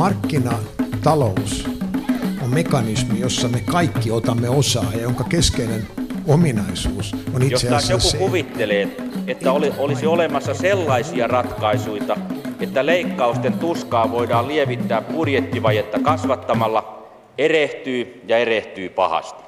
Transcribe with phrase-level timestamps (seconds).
[0.00, 1.68] markkinatalous
[2.42, 5.86] on mekanismi, jossa me kaikki otamme osaa ja jonka keskeinen
[6.26, 12.16] ominaisuus on itse Jos asiassa joku se, kuvittelee, että oli, olisi olemassa sellaisia ratkaisuja,
[12.60, 17.08] että leikkausten tuskaa voidaan lievittää budjettivajetta kasvattamalla,
[17.38, 19.42] erehtyy ja erehtyy pahasti.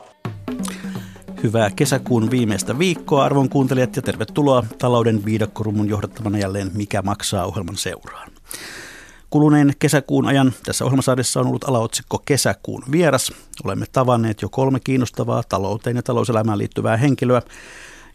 [1.43, 7.77] Hyvää kesäkuun viimeistä viikkoa arvon kuuntelijat ja tervetuloa talouden viidakkorumun johdattamana jälleen Mikä maksaa ohjelman
[7.77, 8.31] seuraan.
[9.33, 13.33] Kuluneen kesäkuun ajan tässä ohjelmasarjassa on ollut alaotsikko Kesäkuun vieras.
[13.65, 17.43] Olemme tavanneet jo kolme kiinnostavaa talouteen ja talouselämään liittyvää henkilöä,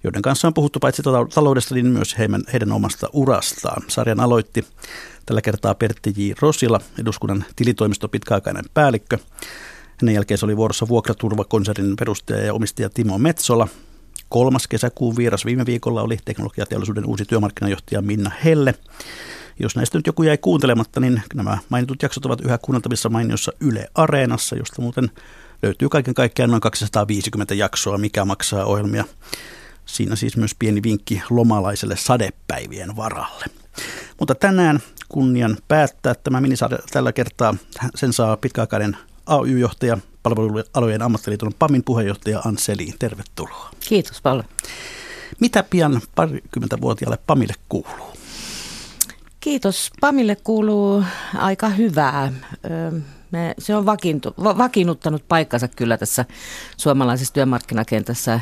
[0.04, 1.04] joiden kanssa on puhuttu paitsi
[1.34, 3.84] taloudesta, niin myös heidän, heidän omasta urastaan.
[3.88, 4.66] Sarjan aloitti
[5.26, 6.32] tällä kertaa Pertti J.
[6.42, 9.18] Rosila, eduskunnan tilitoimisto pitkäaikainen päällikkö.
[10.02, 13.68] Hänen jälkeen se oli vuorossa vuokraturvakonsernin perustaja ja omistaja Timo Metsola.
[14.30, 18.76] Kolmas kesäkuun vieras viime viikolla oli teknologiateollisuuden uusi työmarkkinajohtaja Minna Helle.
[19.60, 23.88] Jos näistä nyt joku jäi kuuntelematta, niin nämä mainitut jaksot ovat yhä kuunneltavissa mainiossa Yle
[23.96, 25.12] Areenassa, josta muuten
[25.64, 29.06] löytyy kaiken kaikkiaan noin 250 jaksoa, mikä maksaa ohjelmia.
[29.86, 33.46] Siinä siis myös pieni vinkki lomalaiselle sadepäivien varalle.
[34.20, 37.56] Mutta tänään kunnian päättää tämä minisarja tällä kertaa.
[37.96, 42.94] Sen saa pitkäaikainen AY-johtaja, palvelualojen ammattiliiton PAMin puheenjohtaja Anseli.
[43.00, 43.70] Tervetuloa.
[43.90, 44.46] Kiitos paljon.
[45.40, 48.17] Mitä pian parikymmentävuotiaalle Pamille kuuluu?
[49.48, 49.92] Kiitos.
[50.02, 51.04] Pamille kuuluu
[51.38, 52.34] aika hyvää.
[53.32, 56.26] Me, se on vakiintu, vakiinnuttanut paikkansa kyllä tässä
[56.78, 58.40] suomalaisessa työmarkkinakentässä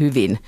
[0.00, 0.38] hyvin.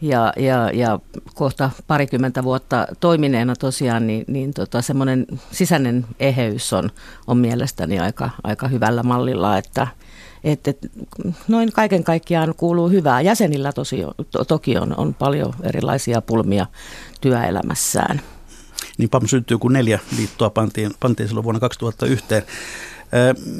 [0.00, 0.98] Ja, ja, ja
[1.34, 6.90] kohta parikymmentä vuotta toimineena tosiaan, niin, niin tota, semmoinen sisäinen eheys on,
[7.26, 9.86] on mielestäni aika, aika hyvällä mallilla, että
[10.44, 10.78] et, et,
[11.48, 13.20] noin kaiken kaikkiaan kuuluu hyvää.
[13.20, 16.66] Jäsenillä tosi, to, toki on, on paljon erilaisia pulmia
[17.20, 18.20] työelämässään.
[19.00, 22.26] Niin PAM syntyy, kun neljä liittoa pantiin, pantiin silloin vuonna 2001.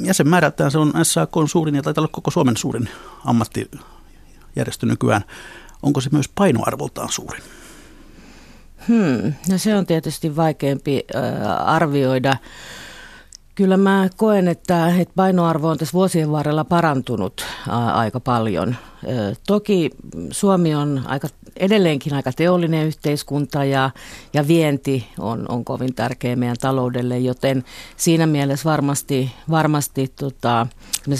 [0.01, 2.89] Jäsenmäärältään se on SAK on suurin ja taitaa olla koko Suomen suurin
[3.25, 5.23] ammattijärjestö nykyään.
[5.83, 7.39] Onko se myös painoarvoltaan suuri?
[8.87, 12.37] Hmm, no se on tietysti vaikeampi äh, arvioida.
[13.55, 18.75] Kyllä mä koen, että, että painoarvo on tässä vuosien varrella parantunut ää, aika paljon.
[19.07, 19.89] Ö, toki
[20.31, 23.89] Suomi on aika, edelleenkin aika teollinen yhteiskunta ja,
[24.33, 27.63] ja vienti on, on kovin tärkeä meidän taloudelle, joten
[27.97, 30.67] siinä mielessä varmasti, varmasti tota,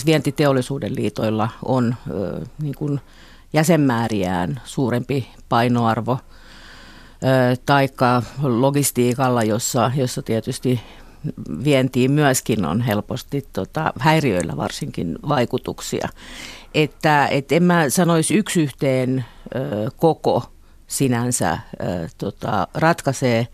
[0.06, 3.00] vientiteollisuuden liitoilla on ö, niin kuin
[3.54, 6.18] jäsenmääriään suurempi painoarvo
[7.66, 10.82] taikka logistiikalla, jossa, jossa tietysti
[11.64, 16.10] vientiin myöskin on helposti tota, häiriöillä varsinkin vaikutuksia.
[16.74, 20.44] Että et en mä sanoisi yksi yhteen ö, koko
[20.88, 23.48] sinänsä ö, tota, ratkaisee,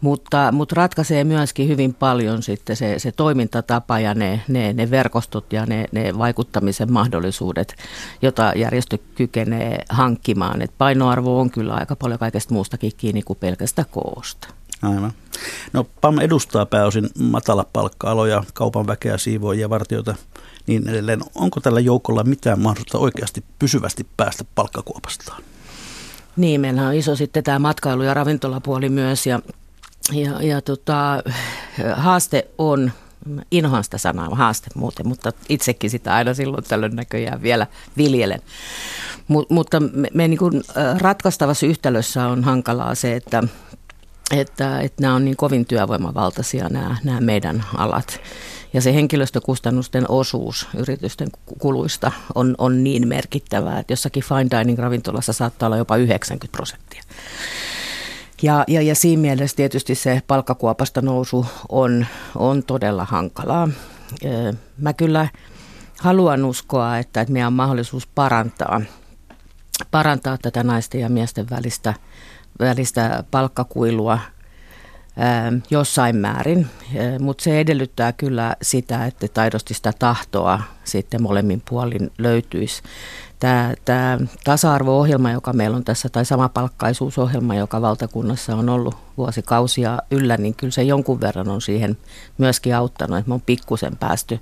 [0.00, 5.52] mutta, mutta ratkaisee myöskin hyvin paljon sitten se, se toimintatapa ja ne, ne, ne verkostot
[5.52, 7.74] ja ne, ne vaikuttamisen mahdollisuudet,
[8.22, 10.62] jota järjestö kykenee hankkimaan.
[10.62, 14.57] Et painoarvo on kyllä aika paljon kaikesta muustakin kiinni kuin pelkästä koosta.
[14.82, 15.12] Aivan.
[15.72, 20.14] No PAM edustaa pääosin matalapalkka-aloja, kaupan väkeä, siivoojia, vartijoita
[20.66, 21.20] niin edelleen.
[21.34, 25.42] Onko tällä joukolla mitään mahdollisuutta oikeasti pysyvästi päästä palkkakuopastaan?
[26.36, 29.40] Niin, meillä on iso sitten tämä matkailu- ja ravintolapuoli myös ja,
[30.12, 31.22] ja, ja tota,
[31.94, 32.92] haaste on,
[33.50, 38.40] inhoan sitä sanaa haaste muuten, mutta itsekin sitä aina silloin tällöin näköjään vielä viljelen.
[39.28, 40.62] Mut, mutta me, me niin kuin
[40.98, 43.42] ratkaistavassa yhtälössä on hankalaa se, että
[44.30, 48.20] että, että nämä on niin kovin työvoimavaltaisia nämä, nämä meidän alat.
[48.72, 51.28] Ja se henkilöstökustannusten osuus yritysten
[51.58, 57.02] kuluista on, on niin merkittävää, että jossakin fine dining ravintolassa saattaa olla jopa 90 prosenttia.
[58.42, 63.68] Ja, ja, ja siinä mielessä tietysti se palkkakuopasta nousu on, on todella hankalaa.
[64.78, 65.28] Mä kyllä
[66.00, 68.80] haluan uskoa, että, että meidän on mahdollisuus parantaa,
[69.90, 71.94] parantaa tätä naisten ja miesten välistä–
[72.58, 74.18] välistä palkkakuilua
[75.16, 76.66] ää, jossain määrin,
[77.20, 82.82] mutta se edellyttää kyllä sitä, että taidosti sitä tahtoa sitten molemmin puolin löytyisi.
[83.38, 90.36] Tämä, tämä tasa-arvo-ohjelma, joka meillä on tässä, tai samapalkkaisuusohjelma, joka valtakunnassa on ollut vuosikausia yllä,
[90.36, 91.96] niin kyllä se jonkun verran on siihen
[92.38, 94.40] myöskin auttanut, että me on pikkusen päästy,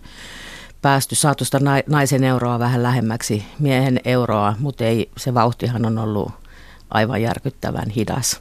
[0.83, 6.33] päästy saatu sitä naisen euroa vähän lähemmäksi miehen euroa, mutta ei, se vauhtihan on ollut
[6.91, 8.41] aivan järkyttävän hidas.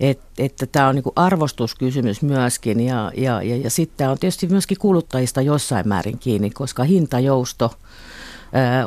[0.00, 4.78] Et, että tämä on niinku arvostuskysymys myöskin ja, ja, ja, ja sitten on tietysti myöskin
[4.78, 7.74] kuluttajista jossain määrin kiinni, koska hintajousto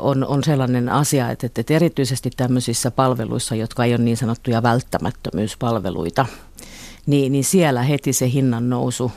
[0.02, 6.26] on, on sellainen asia, että, että erityisesti tämmöisissä palveluissa, jotka ei ole niin sanottuja välttämättömyyspalveluita,
[7.10, 9.12] niin, niin siellä heti se hinnan nousu,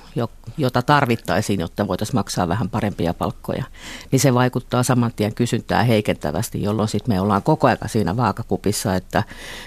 [0.59, 3.65] jota tarvittaisiin, jotta voitaisiin maksaa vähän parempia palkkoja,
[4.11, 8.95] niin se vaikuttaa saman tien kysyntää heikentävästi, jolloin sitten me ollaan koko ajan siinä vaakakupissa,
[8.95, 9.23] että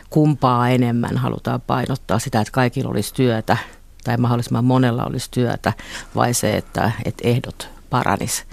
[0.09, 3.57] kumpaa enemmän halutaan painottaa sitä, että kaikilla olisi työtä
[4.03, 5.73] tai mahdollisimman monella olisi työtä,
[6.15, 8.43] vai se, että, että ehdot paranis.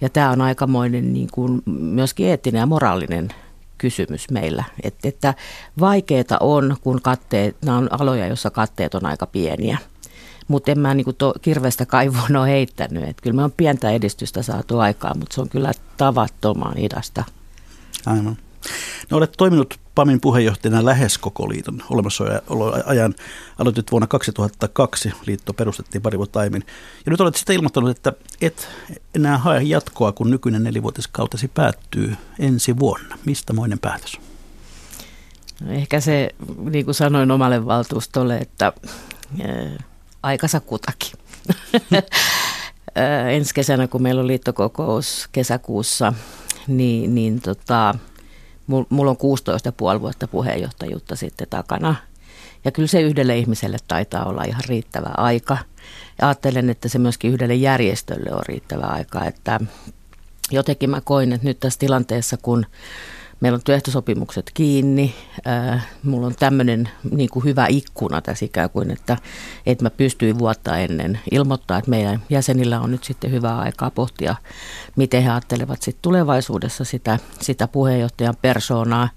[0.00, 3.28] Ja tämä on aikamoinen niin kuin myöskin eettinen ja moraalinen
[3.80, 4.64] kysymys meillä.
[4.82, 5.34] Et, että
[5.80, 9.78] vaikeita on, kun katteet, nämä on aloja, joissa katteet on aika pieniä.
[10.48, 13.08] Mutta en mä niin to, kirvestä kaivoon ole heittänyt.
[13.08, 17.24] Et kyllä me on pientä edistystä saatu aikaa, mutta se on kyllä tavattoman idasta.
[18.06, 18.36] Aivan.
[19.10, 23.14] No olet toiminut PAMin puheenjohtajana lähes koko liiton olemassaoloajan.
[23.58, 26.64] Aloitit vuonna 2002, liitto perustettiin pari vuotta aiemmin.
[27.06, 28.68] Ja nyt olet sitten ilmoittanut, että et
[29.14, 33.18] enää hae jatkoa, kun nykyinen nelivuotiskautesi päättyy ensi vuonna.
[33.24, 34.20] Mistä moinen päätös?
[35.60, 36.30] No ehkä se,
[36.70, 38.72] niin kuin sanoin omalle valtuustolle, että
[39.42, 39.84] ää,
[40.22, 41.12] aikansa kutakin.
[43.36, 46.12] ensi kesänä, kun meillä on liittokokous kesäkuussa,
[46.66, 47.94] niin, niin tota,
[48.88, 49.16] mulla on
[49.96, 51.94] 16,5 vuotta puheenjohtajuutta sitten takana.
[52.64, 55.58] Ja kyllä se yhdelle ihmiselle taitaa olla ihan riittävä aika.
[56.20, 59.24] Ja ajattelen, että se myöskin yhdelle järjestölle on riittävä aika.
[59.24, 59.60] Että
[60.50, 62.66] jotenkin mä koin, että nyt tässä tilanteessa, kun
[63.40, 65.14] meillä on työehtosopimukset kiinni.
[65.46, 69.16] Äh, mulla on tämmöinen niin kuin hyvä ikkuna tässä ikään kuin, että,
[69.66, 74.34] että mä pystyin vuotta ennen ilmoittaa, että meidän jäsenillä on nyt sitten hyvää aikaa pohtia,
[74.96, 79.08] miten he ajattelevat sitten tulevaisuudessa sitä, sitä puheenjohtajan persoonaa.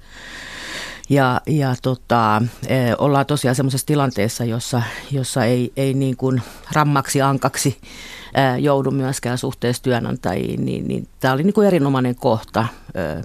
[1.09, 4.81] Ja, ja tota, e, ollaan tosiaan semmoisessa tilanteessa, jossa,
[5.11, 6.41] jossa ei, ei niin kuin
[6.71, 7.77] rammaksi ankaksi
[8.59, 12.65] joudu myöskään suhteessa työnantajiin, niin, niin tämä oli niin kuin erinomainen kohta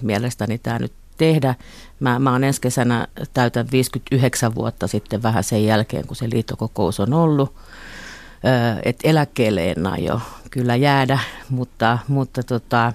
[0.01, 1.55] mielestäni tämä nyt tehdä.
[1.99, 6.99] Mä, mä oon ensi kesänä täytän 59 vuotta sitten vähän sen jälkeen, kun se liittokokous
[6.99, 7.55] on ollut.
[8.83, 10.21] Että eläkkeelle en aio
[10.51, 11.19] kyllä jäädä,
[11.49, 12.93] mutta, mutta tota,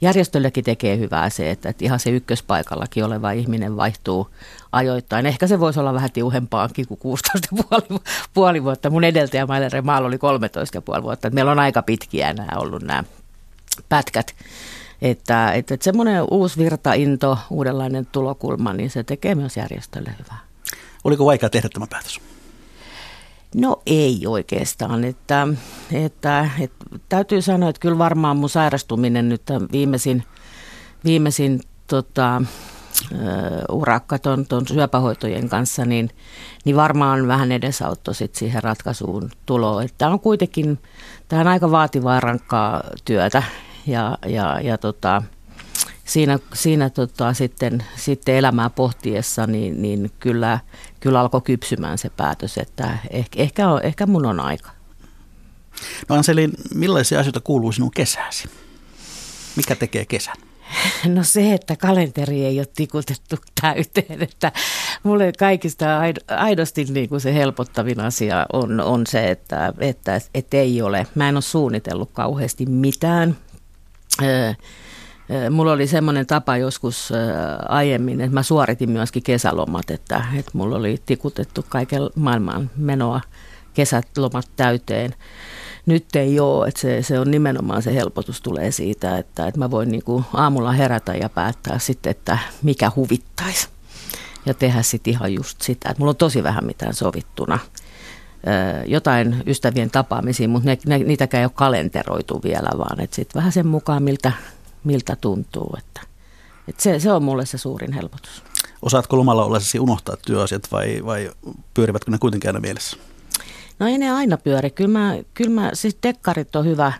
[0.00, 4.28] järjestöllekin tekee hyvää se, että, että ihan se ykköspaikallakin oleva ihminen vaihtuu
[4.72, 5.26] ajoittain.
[5.26, 7.18] Ehkä se voisi olla vähän tiuhempaakin kuin
[7.94, 8.00] 16,5
[8.34, 8.90] puoli vuotta.
[8.90, 10.16] Mun edeltäjä Mailere Maal oli
[10.96, 11.30] 13,5 vuotta.
[11.30, 13.04] Meillä on aika pitkiä nämä ollut nämä
[13.88, 14.34] pätkät.
[15.02, 20.40] Että, että, että semmoinen uusi virtainto, uudenlainen tulokulma, niin se tekee myös järjestölle hyvää.
[21.04, 22.20] Oliko vaikea tehdä tämä päätös?
[23.54, 25.04] No ei oikeastaan.
[25.04, 25.48] Että,
[25.92, 29.42] että, että, täytyy sanoa, että kyllä varmaan mun sairastuminen nyt
[29.72, 30.24] viimeisin,
[31.04, 32.42] viimeisin tota,
[33.68, 36.10] urakka ton, ton syöpähoitojen kanssa, niin,
[36.64, 39.82] niin varmaan vähän edesauttoi sit siihen ratkaisuun tuloa.
[39.98, 40.78] Tämä on kuitenkin
[41.28, 43.42] tämä on aika vaativaa rankkaa työtä
[43.86, 45.22] ja, ja, ja tota,
[46.04, 50.58] siinä, siinä tota, sitten, sitten elämää pohtiessa, niin, niin kyllä,
[51.00, 54.70] kyllä alkoi kypsymään se päätös, että ehkä, ehkä, on, ehkä mun on aika.
[56.08, 58.50] No Anseli, millaisia asioita kuuluu sinun kesääsi?
[59.56, 60.49] Mikä tekee kesän?
[61.14, 64.52] No se, että kalenteri ei ole tikutettu täyteen, että
[65.02, 65.86] mulle kaikista
[66.28, 71.06] aidosti niin kuin se helpottavin asia on, on se, että, että, että ei ole.
[71.14, 73.36] Mä en ole suunnitellut kauheasti mitään.
[75.50, 77.12] Mulla oli semmoinen tapa joskus
[77.68, 83.20] aiemmin, että mä suoritin myöskin kesälomat, että, että mulla oli tikutettu kaiken maailman menoa
[83.74, 85.14] kesälomat täyteen.
[85.86, 89.70] Nyt ei ole, että se, se on nimenomaan se helpotus tulee siitä, että, että mä
[89.70, 93.68] voin niin kuin aamulla herätä ja päättää sitten, että mikä huvittaisi.
[94.46, 95.88] Ja tehdä sitten ihan just sitä.
[95.88, 97.58] Että mulla on tosi vähän mitään sovittuna
[98.86, 103.52] jotain ystävien tapaamisia, mutta ne, ne, niitäkään ei ole kalenteroitu vielä, vaan että sitten vähän
[103.52, 104.32] sen mukaan, miltä,
[104.84, 105.74] miltä tuntuu.
[105.78, 106.00] Että,
[106.68, 108.42] että se, se on mulle se suurin helpotus.
[108.82, 111.30] Osaatko lomalla ollessasi unohtaa työasiat vai, vai
[111.74, 112.96] pyörivätkö ne kuitenkin aina mielessä?
[113.80, 114.70] No ei ne aina pyöri.
[114.70, 116.92] Kyllä mä, kyllä mä siis tekkarit on hyvä,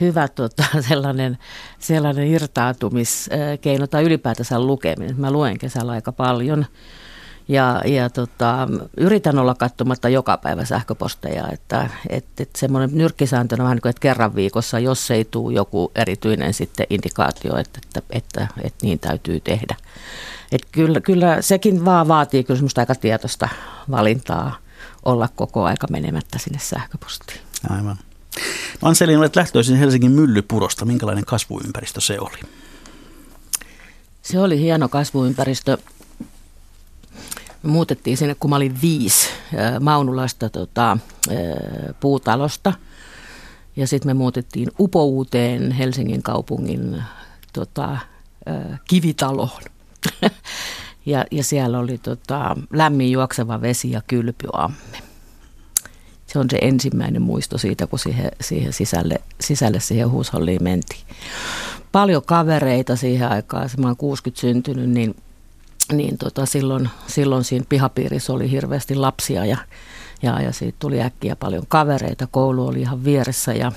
[0.00, 1.38] hyvä tota, sellainen,
[1.78, 5.20] sellainen irtaantumiskeino tai ylipäätänsä lukeminen.
[5.20, 6.66] Mä luen kesällä aika paljon.
[7.48, 13.62] Ja, ja tota, yritän olla katsomatta joka päivä sähköposteja, että et, et semmoinen nyrkkisääntö on
[13.62, 18.02] vähän niin kuin, että kerran viikossa, jos ei tule joku erityinen sitten indikaatio, että, että,
[18.10, 19.76] että, että niin täytyy tehdä.
[20.52, 23.48] Et kyllä, kyllä sekin vaan vaatii kyllä semmoista aika tietoista
[23.90, 24.65] valintaa
[25.06, 27.40] olla koko aika menemättä sinne sähköpostiin.
[27.68, 27.98] Aivan.
[28.82, 30.84] No Anselin, olet lähtöisin Helsingin myllypurosta.
[30.84, 32.38] Minkälainen kasvuympäristö se oli?
[34.22, 35.78] Se oli hieno kasvuympäristö
[37.66, 39.28] me muutettiin sinne, kun mä olin viisi
[39.80, 40.98] Maunulasta tota,
[42.00, 42.72] puutalosta.
[43.76, 47.02] Ja sitten me muutettiin upouuteen Helsingin kaupungin
[47.52, 47.98] tota,
[48.88, 49.62] kivitaloon.
[51.06, 54.98] ja, ja siellä oli tota, lämmin juokseva vesi ja kylpyamme.
[56.26, 61.04] se on se ensimmäinen muisto siitä, kun siihen, siihen sisälle, sisälle siihen huusholliin mentiin.
[61.92, 65.16] Paljon kavereita siihen aikaan, mä oon 60 syntynyt, niin,
[65.92, 69.56] niin tota, silloin, silloin siinä pihapiirissä oli hirveästi lapsia ja,
[70.22, 72.26] ja, ja siitä tuli äkkiä paljon kavereita.
[72.30, 73.72] Koulu oli ihan vieressä ja,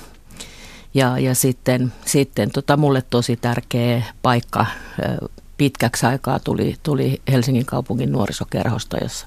[0.94, 4.66] ja, ja sitten, sitten tota, mulle tosi tärkeä paikka
[5.60, 9.26] pitkäksi aikaa tuli, tuli Helsingin kaupungin nuorisokerhosta, jossa,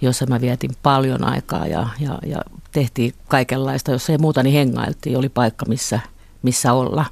[0.00, 2.38] jossa mä vietin paljon aikaa ja, ja, ja
[2.72, 3.92] tehtiin kaikenlaista.
[3.92, 5.18] Jos ei muuta, niin hengailtiin.
[5.18, 6.00] Oli paikka, missä,
[6.42, 7.04] missä olla.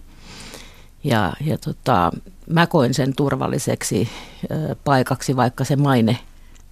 [1.04, 2.11] Ja, ja tota,
[2.47, 4.09] mä koin sen turvalliseksi
[4.85, 6.19] paikaksi, vaikka se maine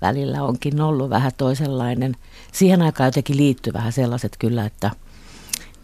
[0.01, 2.17] välillä onkin ollut vähän toisenlainen.
[2.53, 4.91] Siihen aikaan jotenkin liittyy vähän sellaiset kyllä, että–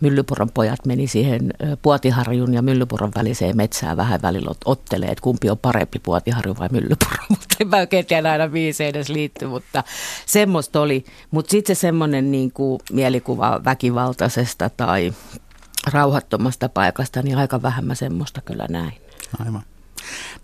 [0.01, 1.51] Myllypuron pojat meni siihen
[1.83, 7.17] Puotiharjun ja Myllypuron väliseen metsään vähän välillä ottelee, että kumpi on parempi, Puotiharju vai Myllypuro.
[7.31, 9.85] Mutta en mä oikein tiedä aina viisi edes liittyy, mutta
[10.27, 11.05] semmoista oli.
[11.31, 12.53] Mutta sitten se semmoinen niin
[12.93, 15.13] mielikuva väkivaltaisesta tai
[15.93, 18.93] rauhattomasta paikasta, niin aika vähän mä semmoista kyllä näin.
[19.39, 19.63] Aivan.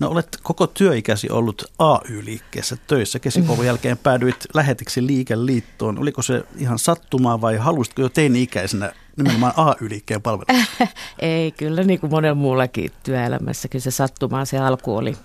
[0.00, 3.18] No olet koko työikäsi ollut AY-liikkeessä töissä.
[3.18, 5.98] Kesikoulun jälkeen päädyit lähetiksi liikeliittoon.
[5.98, 10.64] Oliko se ihan sattumaa vai halusitko jo teini-ikäisenä nimenomaan AY-liikkeen palvelua?
[11.18, 13.68] Ei, kyllä niin kuin monen muullakin työelämässä.
[13.68, 15.16] Kyllä se sattumaa se alku oli,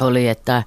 [0.00, 0.62] oli että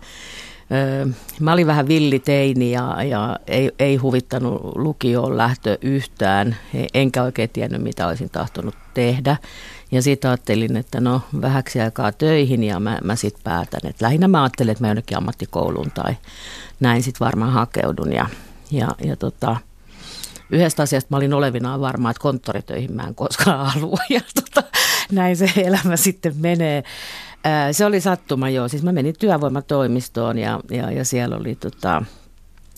[1.39, 6.55] Mä olin vähän villiteini ja, ja ei, ei huvittanut lukioon lähtö yhtään,
[6.93, 9.37] enkä oikein tiennyt mitä olisin tahtonut tehdä.
[9.93, 13.89] Ja sitten ajattelin, että no vähäksi aikaa töihin ja mä, mä sitten päätän.
[13.89, 16.15] Että lähinnä mä ajattelin, että mä jonnekin ammattikouluun tai
[16.79, 18.13] näin sitten varmaan hakeudun.
[18.13, 18.27] Ja,
[18.71, 19.55] ja, ja tota,
[20.49, 23.97] yhdestä asiasta mä olin olevinaan varma, että konttoritöihin mä en koskaan halua.
[24.09, 24.69] Ja tota,
[25.11, 26.83] näin se elämä sitten menee.
[27.71, 28.67] Se oli sattuma joo.
[28.67, 32.03] Siis mä menin työvoimatoimistoon ja, ja, ja siellä oli tota,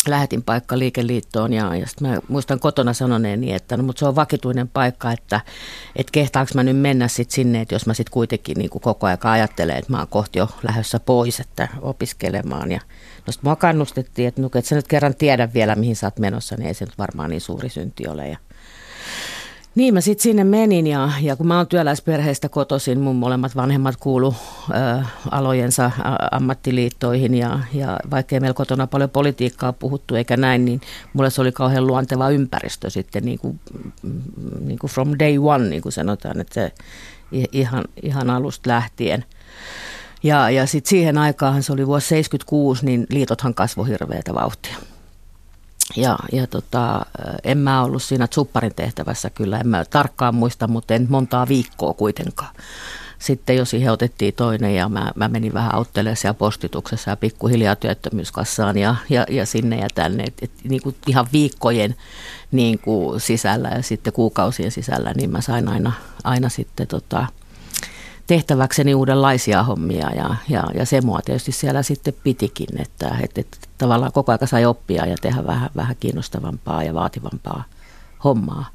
[0.07, 4.15] lähetin paikka liikeliittoon ja, ja sitten mä muistan kotona sanoneeni, että no, mutta se on
[4.15, 5.41] vakituinen paikka, että
[5.95, 9.17] et kehtaanko mä nyt mennä sit sinne, että jos mä sitten kuitenkin niin koko ajan
[9.23, 12.71] ajattelen, että mä oon kohti jo lähdössä pois, että opiskelemaan.
[12.71, 12.79] Ja
[13.27, 16.19] no sitten mua kannustettiin, että, no, että sä nyt kerran tiedä vielä, mihin sä oot
[16.19, 18.27] menossa, niin ei se nyt varmaan niin suuri synti ole.
[18.27, 18.37] Ja
[19.75, 23.95] niin mä sitten sinne menin ja, ja kun mä oon työläisperheestä kotoisin, mun molemmat vanhemmat
[23.97, 24.35] kuulu
[24.69, 25.91] ö, alojensa
[26.31, 30.81] ammattiliittoihin ja, ja vaikkei meillä kotona paljon politiikkaa puhuttu eikä näin, niin
[31.13, 33.59] mulle se oli kauhean luonteva ympäristö sitten niin kuin,
[34.59, 36.71] niin kuin from day one, niin kuin sanotaan, että se
[37.51, 39.25] ihan, ihan alusta lähtien.
[40.23, 44.75] Ja, ja sitten siihen aikaan, se oli vuosi 76, niin liitothan kasvoi hirveätä vauhtia.
[45.95, 47.05] Ja, ja tota,
[47.43, 51.93] en mä ollut siinä tsupparin tehtävässä kyllä, en mä tarkkaan muista, mutta en montaa viikkoa
[51.93, 52.55] kuitenkaan.
[53.19, 57.75] Sitten jo siihen otettiin toinen ja mä, mä menin vähän auttelemaan siellä postituksessa ja pikkuhiljaa
[57.75, 60.23] työttömyyskassaan ja, ja, ja sinne ja tänne.
[60.23, 61.95] Et, et, niin kuin ihan viikkojen
[62.51, 65.91] niin kuin sisällä ja sitten kuukausien sisällä, niin mä sain aina,
[66.23, 67.27] aina sitten tota,
[68.27, 73.57] tehtäväkseni uudenlaisia hommia ja, ja, ja se mua tietysti siellä sitten pitikin, että, että, että
[73.77, 77.63] tavallaan koko ajan sai oppia ja tehdä vähän, vähän kiinnostavampaa ja vaativampaa
[78.23, 78.65] hommaa.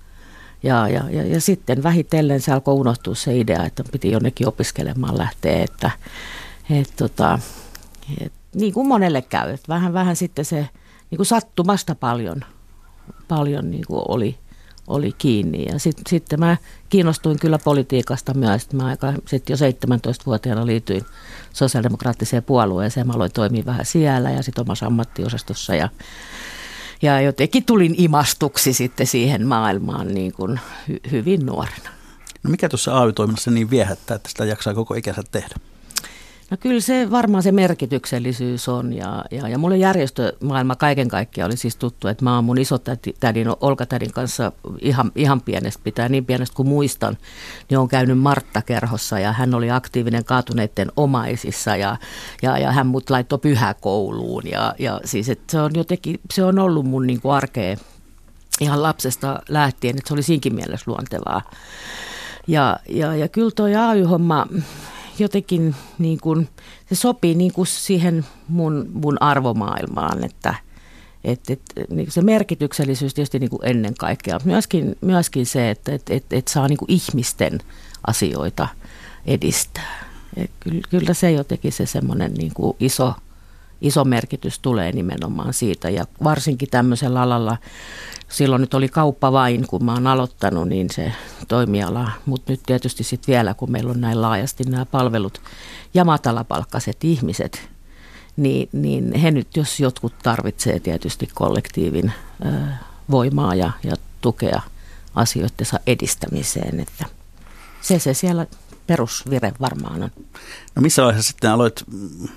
[0.62, 5.18] Ja, ja, ja, ja sitten vähitellen se alkoi unohtua se idea, että piti jonnekin opiskelemaan
[5.18, 5.90] lähteä, että
[6.70, 7.38] et, tota,
[8.20, 10.68] et, niin kuin monelle käy, että vähän, vähän sitten se
[11.10, 12.44] niin kuin sattumasta paljon,
[13.28, 14.38] paljon niin kuin oli–
[14.86, 15.64] oli kiinni.
[15.64, 16.56] Ja sitten sit mä
[16.88, 18.72] kiinnostuin kyllä politiikasta myös.
[18.72, 21.04] Mä aika, sit jo 17-vuotiaana liityin
[21.52, 23.06] sosiaalidemokraattiseen puolueeseen.
[23.06, 25.74] Mä aloin toimia vähän siellä ja sitten omassa ammattiosastossa.
[25.74, 25.88] Ja,
[27.02, 31.90] ja jotenkin tulin imastuksi sitten siihen maailmaan niin kuin hy, hyvin nuorena.
[32.42, 35.54] No mikä tuossa AY-toiminnassa niin viehättää, että sitä jaksaa koko ikänsä tehdä?
[36.50, 41.56] No kyllä se varmaan se merkityksellisyys on ja, ja, ja mulle järjestömaailma kaiken kaikkiaan oli
[41.56, 46.56] siis tuttu, että mä oon mun isotädin, Olkatädin kanssa ihan, ihan pienestä pitää, niin pienestä
[46.56, 47.18] kuin muistan,
[47.70, 51.96] niin on käynyt Martta-kerhossa ja hän oli aktiivinen kaatuneiden omaisissa ja,
[52.42, 56.86] ja, ja hän mut laittoi pyhäkouluun ja, ja siis se on jotenkin, se on ollut
[56.86, 57.76] mun niin kuin arkea
[58.60, 61.42] ihan lapsesta lähtien, että se oli siinkin mielessä luontevaa.
[62.46, 64.46] Ja, ja, ja kyllä toi AY-homma,
[65.20, 66.48] jotenkin niin kuin,
[66.88, 70.54] se sopii niin kuin siihen mun, mun arvomaailmaan, että
[71.24, 71.60] et, et,
[71.90, 74.40] niin se merkityksellisyys tietysti niin kuin ennen kaikkea.
[74.44, 77.58] Myöskin, myöskin se, että et, et, et saa niin kuin ihmisten
[78.06, 78.68] asioita
[79.26, 80.04] edistää.
[80.60, 83.14] Kyllä, kyllä se jotenkin se semmoinen niin kuin iso,
[83.80, 85.90] iso merkitys tulee nimenomaan siitä.
[85.90, 87.56] Ja varsinkin tämmöisellä alalla,
[88.30, 91.12] silloin nyt oli kauppa vain, kun mä oon aloittanut, niin se
[91.48, 92.10] toimiala.
[92.26, 95.40] Mutta nyt tietysti sitten vielä, kun meillä on näin laajasti nämä palvelut
[95.94, 97.68] ja matalapalkkaiset ihmiset,
[98.36, 102.12] niin, niin he nyt, jos jotkut tarvitsee tietysti kollektiivin
[102.46, 102.48] ö,
[103.10, 104.62] voimaa ja, ja tukea
[105.14, 106.80] asioittensa edistämiseen.
[106.80, 107.04] Että
[107.80, 108.46] se se siellä
[108.86, 110.10] perusvire varmaan on.
[110.74, 112.28] No missä vaiheessa sitten aloit mm,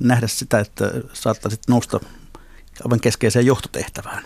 [0.00, 2.00] nähdä sitä, että saattaisit nousta
[2.84, 4.24] aivan keskeiseen johtotehtävään?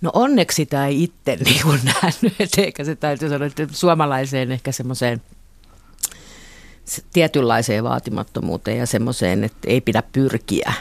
[0.00, 4.72] No onneksi sitä ei itse niin kuin nähnyt, että se täytyy sanoa, että suomalaiseen ehkä
[4.72, 5.22] semmoiseen
[7.12, 10.72] tietynlaiseen vaatimattomuuteen ja semmoiseen, että ei pidä pyrkiä,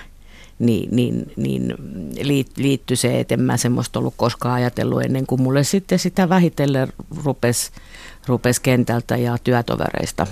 [0.60, 1.74] niin, niin, niin
[2.58, 6.94] liittyy se, että en mä semmoista ollut koskaan ajatellut ennen kuin mulle sitten sitä vähitellen
[7.24, 7.72] rupesi
[8.28, 10.28] rupes kentältä ja työtovereista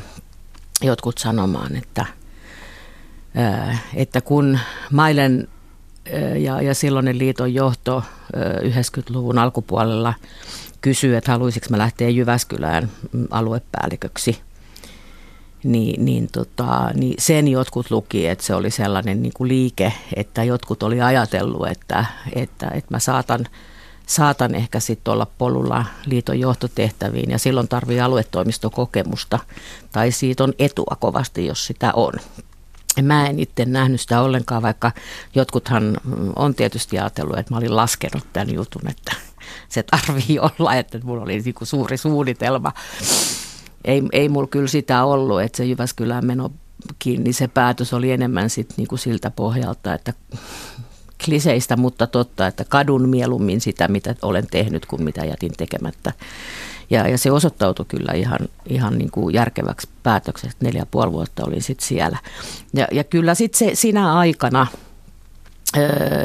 [0.81, 2.05] jotkut sanomaan, että,
[3.95, 4.59] että kun
[4.91, 5.47] Mailen
[6.39, 8.03] ja, ja silloinen liiton johto
[8.63, 10.13] 90-luvun alkupuolella
[10.81, 12.91] kysyi, että haluaisinko mä lähteä Jyväskylään
[13.31, 14.41] aluepäälliköksi,
[15.63, 20.43] niin, niin, tota, niin sen jotkut luki, että se oli sellainen niin kuin liike, että
[20.43, 23.45] jotkut oli ajatellut, että, että, että mä saatan,
[24.05, 29.39] saatan ehkä sitten olla polulla liiton johtotehtäviin ja silloin tarvii aluetoimistokokemusta
[29.91, 32.13] tai siitä on etua kovasti, jos sitä on.
[33.01, 34.91] Mä en itse nähnyt sitä ollenkaan, vaikka
[35.35, 35.97] jotkuthan
[36.35, 39.15] on tietysti ajatellut, että mä olin laskenut tämän jutun, että
[39.69, 42.73] se tarvii olla, että mulla oli niin kuin suuri suunnitelma.
[43.85, 46.51] Ei, ei mulla kyllä sitä ollut, että se Jyväskylään meno
[46.99, 50.13] kiinni, se päätös oli enemmän sit niin kuin siltä pohjalta, että
[51.25, 56.13] kliseistä, mutta totta, että kadun mieluummin sitä, mitä olen tehnyt, kuin mitä jätin tekemättä.
[56.89, 60.57] Ja, ja se osoittautui kyllä ihan, ihan niin kuin järkeväksi päätökseksi.
[60.61, 62.17] Neljä ja puoli vuotta olin sitten siellä.
[62.73, 64.67] Ja, ja kyllä sitten sinä aikana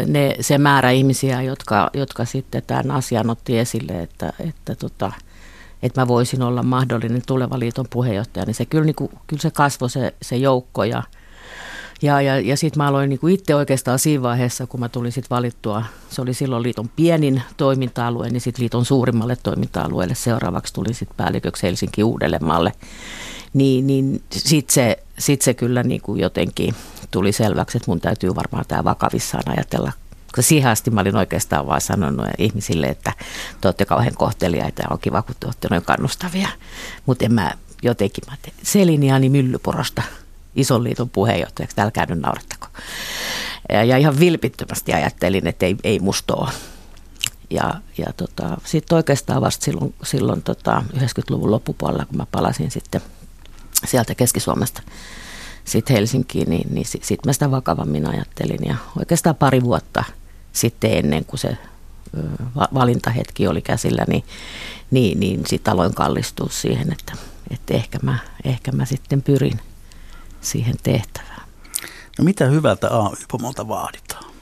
[0.06, 5.12] ne, se määrä ihmisiä, jotka, jotka sitten tämän asian otti esille, että, että, tota,
[5.82, 9.50] että mä voisin olla mahdollinen tuleva liiton puheenjohtaja, niin se kyllä, niin kuin, kyllä se
[9.50, 11.02] kasvoi se, se joukko ja,
[12.02, 15.36] ja, ja, ja sitten mä aloin niinku itse oikeastaan siinä vaiheessa, kun mä tulin sitten
[15.36, 21.16] valittua, se oli silloin liiton pienin toiminta-alue, niin sitten liiton suurimmalle toiminta-alueelle seuraavaksi tuli sitten
[21.16, 22.72] päälliköksi Helsinki Uudellemaalle.
[23.54, 26.74] Niin, niin sitten se, sit se kyllä niinku jotenkin
[27.10, 29.92] tuli selväksi, että mun täytyy varmaan tämä vakavissaan ajatella
[30.26, 33.12] koska siihen asti mä olin oikeastaan vaan sanonut ihmisille, että
[33.60, 36.48] te olette kauhean kohteliaita ja on kiva, kun te olette noin kannustavia.
[37.06, 40.02] Mutta en mä jotenkin, mä Seliniani Myllyporosta
[40.56, 42.66] ison liiton puheenjohtajaksi, älkää nyt naurattako.
[43.68, 46.50] Ja, ihan vilpittömästi ajattelin, että ei, ei musta ole.
[47.50, 53.00] Ja, ja tota, sitten oikeastaan vasta silloin, silloin tota 90-luvun loppupuolella, kun mä palasin sitten
[53.86, 54.82] sieltä Keski-Suomesta
[55.64, 58.60] sitten Helsinkiin, niin, niin sitten sit mä sitä vakavammin ajattelin.
[58.66, 60.04] Ja oikeastaan pari vuotta
[60.52, 61.56] sitten ennen kuin se
[62.74, 64.24] valintahetki oli käsillä, niin,
[64.90, 67.12] niin, niin sitten aloin kallistua siihen, että,
[67.50, 69.60] että ehkä, mä, ehkä mä sitten pyrin–
[70.42, 71.48] siihen tehtävään.
[72.18, 74.32] No mitä hyvältä AY-pomolta vaaditaan?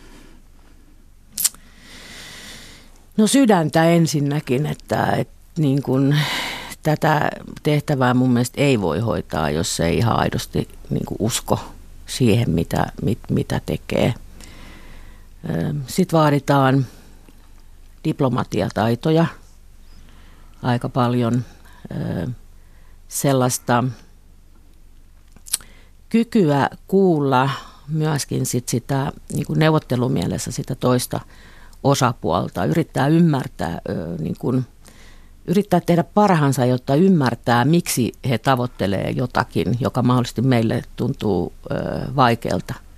[3.17, 6.17] No sydäntä ensinnäkin, että, että niin kuin
[6.83, 7.31] tätä
[7.63, 11.73] tehtävää mun mielestä ei voi hoitaa, jos ei ihan aidosti niin kuin usko
[12.07, 14.15] siihen, mitä, mit, mitä tekee.
[15.87, 16.87] Sitten vaaditaan
[18.05, 19.27] diplomatiataitoja
[20.63, 21.45] aika paljon,
[23.09, 23.85] sellaista
[26.11, 27.51] kykyä kuulla
[27.89, 31.21] myöskin sit sitä niin kuin neuvottelumielessä sitä toista
[31.85, 33.81] osapuolta, yrittää ymmärtää,
[34.19, 34.65] niin kuin,
[35.47, 41.53] yrittää tehdä parhaansa, jotta ymmärtää, miksi he tavoittelee jotakin, joka mahdollisesti meille tuntuu
[42.17, 42.75] vaikealta–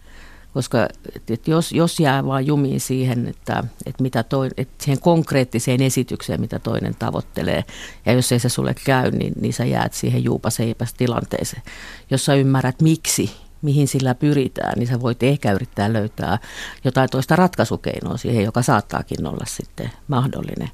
[0.55, 0.88] koska
[1.29, 6.41] että jos, jos jää vaan jumiin siihen, että, että, mitä toi, että siihen konkreettiseen esitykseen,
[6.41, 7.65] mitä toinen tavoittelee,
[8.07, 11.62] ja jos ei se sulle käy, niin, niin sä jäät siihen juupaseipäs tilanteeseen.
[12.11, 13.31] Jos sä ymmärrät miksi,
[13.62, 16.38] mihin sillä pyritään, niin sä voit ehkä yrittää löytää
[16.85, 20.71] jotain toista ratkaisukeinoa siihen, joka saattaakin olla sitten mahdollinen.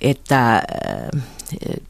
[0.00, 1.22] Että äh,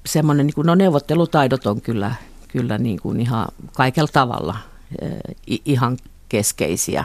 [0.07, 2.15] semmoinen, niin kuin, no neuvottelutaidot on kyllä,
[2.49, 4.57] kyllä niin kuin ihan kaikella tavalla
[5.03, 5.19] äh,
[5.65, 5.99] ihan
[6.35, 7.05] keskeisiä.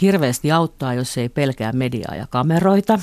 [0.00, 2.98] Hirveästi auttaa, jos ei pelkää mediaa ja kameroita.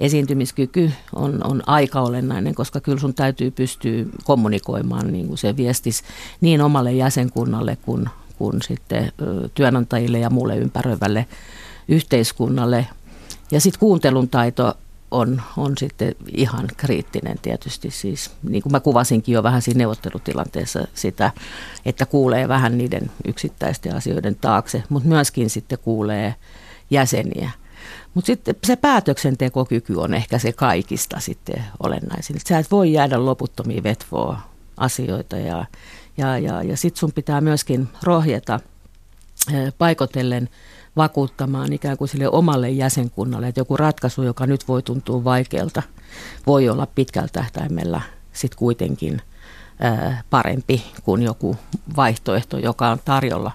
[0.00, 6.02] Esiintymiskyky on, on aika olennainen, koska kyllä sun täytyy pystyä kommunikoimaan niin kuin se viestis
[6.40, 8.08] niin omalle jäsenkunnalle kuin,
[8.38, 9.12] kuin sitten
[9.54, 11.26] työnantajille ja muulle ympäröivälle
[11.88, 12.86] yhteiskunnalle.
[13.50, 14.74] Ja sitten kuuntelun taito
[15.10, 17.90] on, on sitten ihan kriittinen tietysti.
[17.90, 21.30] Siis, niin kuin mä kuvasinkin jo vähän siinä neuvottelutilanteessa sitä,
[21.84, 26.34] että kuulee vähän niiden yksittäisten asioiden taakse, mutta myöskin sitten kuulee
[26.90, 27.50] jäseniä.
[28.14, 32.36] Mutta sitten se päätöksentekokyky on ehkä se kaikista sitten olennaisin.
[32.48, 34.40] Sä et voi jäädä loputtomiin vetvoa
[34.76, 35.64] asioita ja,
[36.16, 38.60] ja, ja, ja sitten sun pitää myöskin rohjeta
[39.78, 40.48] paikotellen
[40.96, 45.82] vakuuttamaan ikään kuin sille omalle jäsenkunnalle, että joku ratkaisu, joka nyt voi tuntua vaikealta,
[46.46, 48.00] voi olla pitkällä tähtäimellä
[48.32, 49.22] sitten kuitenkin
[49.80, 51.56] ää, parempi kuin joku
[51.96, 53.52] vaihtoehto, joka on tarjolla.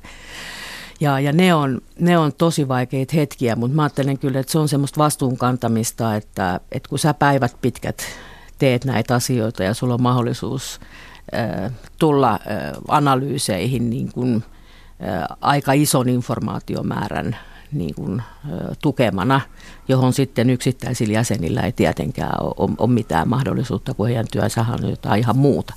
[0.99, 4.60] Ja, ja ne, on, ne on tosi vaikeita hetkiä, mutta mä ajattelen kyllä, että se
[4.60, 8.04] on semmoista vastuunkantamista, että, että kun sä päivät pitkät
[8.58, 10.80] teet näitä asioita ja sulla on mahdollisuus
[11.36, 12.39] äh, tulla äh,
[12.88, 14.43] analyyseihin niin kuin,
[15.42, 17.38] aika ison informaatiomäärän
[17.72, 18.22] niin kuin,
[18.82, 19.42] tukemana,
[19.88, 25.20] johon sitten yksittäisillä jäsenillä ei tietenkään ole, ole mitään mahdollisuutta, kun heidän työnsä on jotain
[25.20, 25.74] ihan muuta.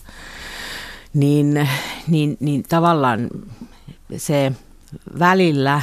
[1.14, 1.68] Niin,
[2.08, 3.28] niin, niin tavallaan
[4.16, 4.52] se
[5.18, 5.82] välillä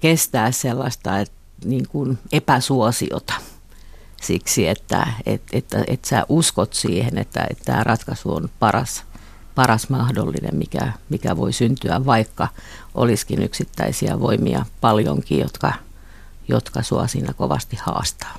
[0.00, 3.34] kestää sellaista että, niin kuin epäsuosiota
[4.22, 9.04] siksi, että et, että, että sä uskot siihen, että, että tämä ratkaisu on paras,
[9.56, 12.48] paras mahdollinen, mikä, mikä voi syntyä, vaikka
[12.94, 15.72] olisikin yksittäisiä voimia paljonkin, jotka,
[16.48, 18.34] jotka sua siinä kovasti haastaa.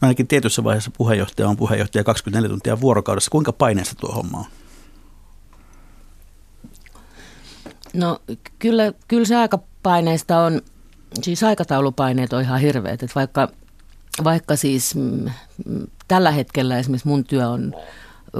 [0.00, 3.30] No ainakin tietyssä vaiheessa puheenjohtaja on puheenjohtaja 24 tuntia vuorokaudessa.
[3.30, 4.44] Kuinka paineessa tuo homma on?
[7.94, 8.20] No
[8.58, 10.62] kyllä, kyllä se aikapaineista on,
[11.22, 13.48] siis aikataulupaineet on ihan hirveät, että vaikka,
[14.24, 15.30] vaikka siis mm,
[16.08, 17.74] tällä hetkellä esimerkiksi mun työ on,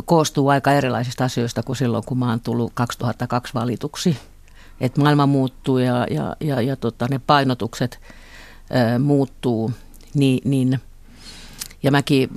[0.05, 4.17] koostuu aika erilaisista asioista kuin silloin, kun mä oon tullut 2002 valituksi.
[4.81, 8.01] Että maailma muuttuu ja, ja, ja, ja tota, ne painotukset
[8.71, 9.73] ää, muuttuu,
[10.15, 10.81] niin, niin–
[11.83, 12.29] ja mäkin,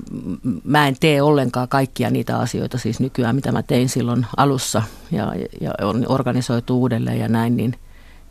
[0.64, 5.34] mä en tee ollenkaan kaikkia niitä asioita siis nykyään, mitä mä tein silloin alussa ja,
[5.62, 7.76] ja on organisoitu uudelleen ja näin, niin,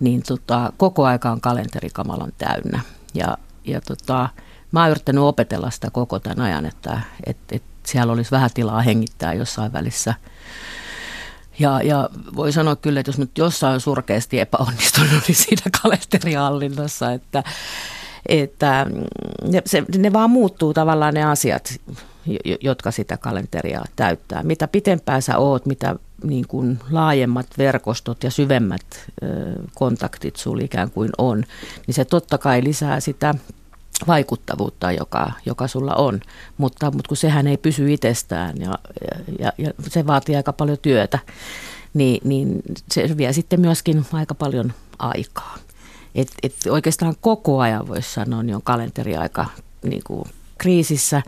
[0.01, 2.81] niin tota, koko aika on kalenteri kamalan täynnä.
[3.15, 4.29] Ja, ja tota,
[4.73, 8.83] mä oon yrittänyt opetella sitä koko tämän ajan, että et, et siellä olisi vähän tilaa
[8.83, 10.15] hengittää jossain välissä.
[11.59, 17.43] Ja, ja voi sanoa kyllä, että jos nyt jossain surkeasti epäonnistunut, niin siinä kalenterihallinnassa, että
[18.29, 18.87] että
[19.49, 21.81] ne, se, ne vaan muuttuu tavallaan ne asiat,
[22.61, 24.43] jotka sitä kalenteria täyttää.
[24.43, 29.11] Mitä pitempään sä oot, mitä niin kuin laajemmat verkostot ja syvemmät
[29.75, 31.45] kontaktit sulla ikään kuin on,
[31.87, 33.35] niin se totta kai lisää sitä
[34.07, 36.21] vaikuttavuutta, joka, joka sulla on,
[36.59, 38.79] mutta, mutta kun sehän ei pysy itsestään ja,
[39.39, 41.19] ja, ja se vaatii aika paljon työtä,
[41.95, 45.59] niin, niin se vie sitten myöskin aika paljon aikaa.
[46.15, 49.47] Et, et oikeastaan koko ajan voisi sanoa, niin on kalenteriaika
[49.83, 50.25] niin kuin
[50.59, 51.23] kriisissä.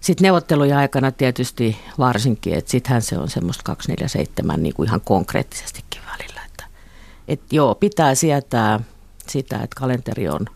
[0.00, 6.02] Sitten neuvottelujen aikana tietysti varsinkin, että sittenhän se on semmoista 247 niin kuin ihan konkreettisestikin
[6.12, 6.40] välillä.
[6.46, 6.64] Että,
[7.28, 8.80] et joo, pitää sietää
[9.28, 10.46] sitä, että kalenteri on,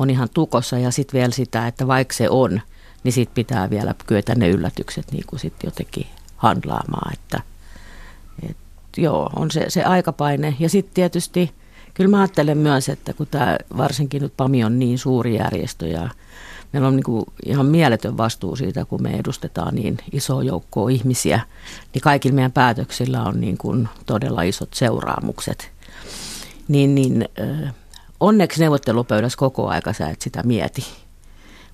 [0.00, 2.60] on ihan tukossa ja sitten vielä sitä, että vaikka se on,
[3.04, 7.12] niin sitten pitää vielä kyetä ne yllätykset niin kuin sit jotenkin handlaamaan.
[7.12, 7.42] Että,
[8.50, 8.56] et,
[8.96, 10.56] joo, on se, se aikapaine.
[10.58, 11.54] Ja sitten tietysti
[11.94, 16.08] Kyllä mä ajattelen myös, että kun tämä varsinkin nyt PAMI on niin suuri järjestö ja
[16.72, 21.40] meillä on niin kuin ihan mieletön vastuu siitä, kun me edustetaan niin iso joukkoa ihmisiä,
[21.94, 25.70] niin kaikilla meidän päätöksillä on niin kuin todella isot seuraamukset.
[26.68, 27.28] Niin, niin
[28.20, 30.86] onneksi neuvottelupöydässä koko aika sä et sitä mieti.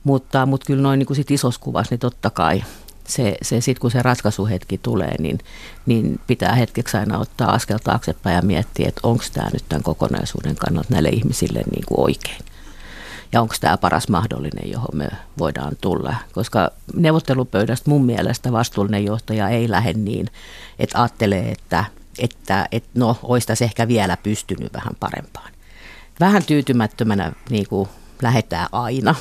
[0.05, 2.63] Mutta, mutta kyllä noin niin kuin sit isossa kuvassa, niin totta kai–
[3.09, 5.39] se, se sitten kun se ratkaisuhetki tulee, niin,
[5.87, 10.57] niin pitää hetkeksi aina ottaa askel taaksepäin ja miettiä, että onko tämä nyt tämän kokonaisuuden
[10.57, 12.39] kannalta näille ihmisille niin kuin oikein.
[13.33, 16.15] Ja onko tämä paras mahdollinen, johon me voidaan tulla.
[16.33, 20.31] Koska neuvottelupöydästä mun mielestä vastuullinen johtaja ei lähde niin,
[20.79, 21.85] että ajattelee, että,
[22.19, 25.56] että, että no, olisi tässä ehkä vielä pystynyt vähän parempaan.
[26.21, 27.89] Vähän tyytymättömänä niin kuin
[28.23, 29.15] lähetään aina.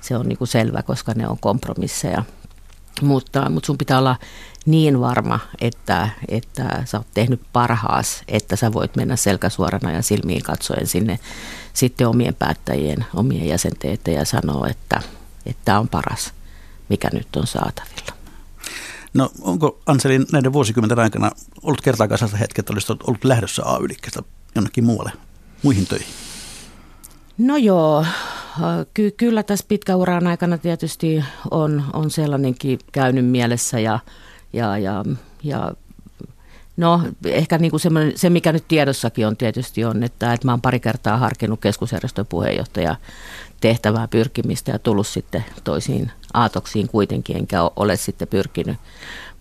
[0.00, 2.22] Se on niin kuin selvä, koska ne on kompromisseja
[3.02, 4.16] mutta, mutta sun pitää olla
[4.66, 10.42] niin varma, että, että sä oot tehnyt parhaas, että sä voit mennä selkäsuorana ja silmiin
[10.42, 11.18] katsoen sinne
[11.72, 15.02] sitten omien päättäjien, omien jäsenten ja sanoa, että
[15.64, 16.32] tämä on paras,
[16.88, 18.14] mikä nyt on saatavilla.
[19.14, 21.30] No onko Anseli näiden vuosikymmenten aikana
[21.62, 23.88] ollut kertaakaan sellaista hetkeä, että olisit ollut lähdössä ay
[24.54, 25.12] jonnekin muualle,
[25.64, 26.06] muihin töihin?
[27.38, 28.06] No joo,
[28.94, 33.98] ky- kyllä tässä pitkäuran aikana tietysti on, on sellainenkin käynyt mielessä ja,
[34.52, 35.04] ja, ja,
[35.42, 35.72] ja
[36.76, 37.80] No ehkä niin kuin
[38.14, 42.26] se, mikä nyt tiedossakin on tietysti on, että, että mä oon pari kertaa harkinnut keskusjärjestön
[42.26, 42.96] puheenjohtaja
[43.60, 48.76] tehtävää pyrkimistä ja tullut sitten toisiin aatoksiin kuitenkin, enkä ole sitten pyrkinyt.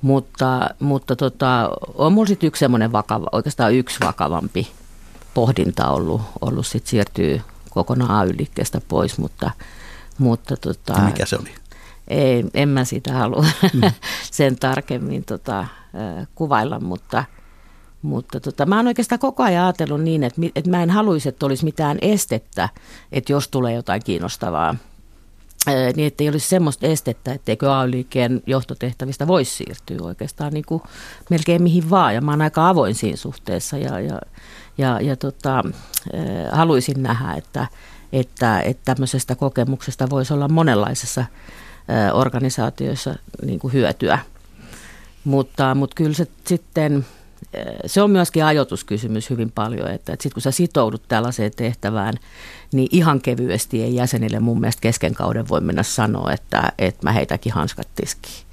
[0.02, 4.68] Mutta, mutta tota, on mulla sitten yksi semmoinen vakava, oikeastaan yksi vakavampi
[5.34, 9.52] pohdinta ollut, ollut sitten siirtyy kokonaan AY-liikkeestä pois, mutta...
[10.18, 11.50] mutta tota, ja mikä se oli?
[12.08, 13.82] Ei, en mä sitä halua mm.
[14.32, 15.66] sen tarkemmin tota,
[16.36, 17.24] kuvailla, mutta,
[18.02, 21.46] Mutta tota, mä oon oikeastaan koko ajan ajatellut niin, että, että mä en haluaisi, että
[21.46, 22.70] olisi mitään estettä,
[23.12, 24.76] että jos tulee jotain kiinnostavaa,
[25.96, 30.82] niin että ei olisi semmoista estettä, etteikö AY-liikkeen johtotehtävistä voisi siirtyä oikeastaan niin kuin
[31.30, 32.16] melkein mihin vaan.
[32.16, 34.20] Ja mä oon aika avoin siinä suhteessa ja, ja,
[34.78, 35.64] ja, ja tota,
[36.52, 37.68] haluaisin nähdä, että,
[38.14, 41.26] että, että tämmöisestä kokemuksesta voisi olla monenlaisessa
[42.14, 44.20] organisaatioissa niin kuin hyötyä.
[45.24, 47.06] Mutta, mutta kyllä se sitten,
[47.86, 52.14] se on myöskin ajoituskysymys hyvin paljon, että, että sitten kun sä sitoudut tällaiseen tehtävään,
[52.74, 57.12] niin ihan kevyesti ei jäsenille mun mielestä kesken kauden voi mennä sanoa, että, että mä
[57.12, 58.46] heitäkin hanskat tiskiin.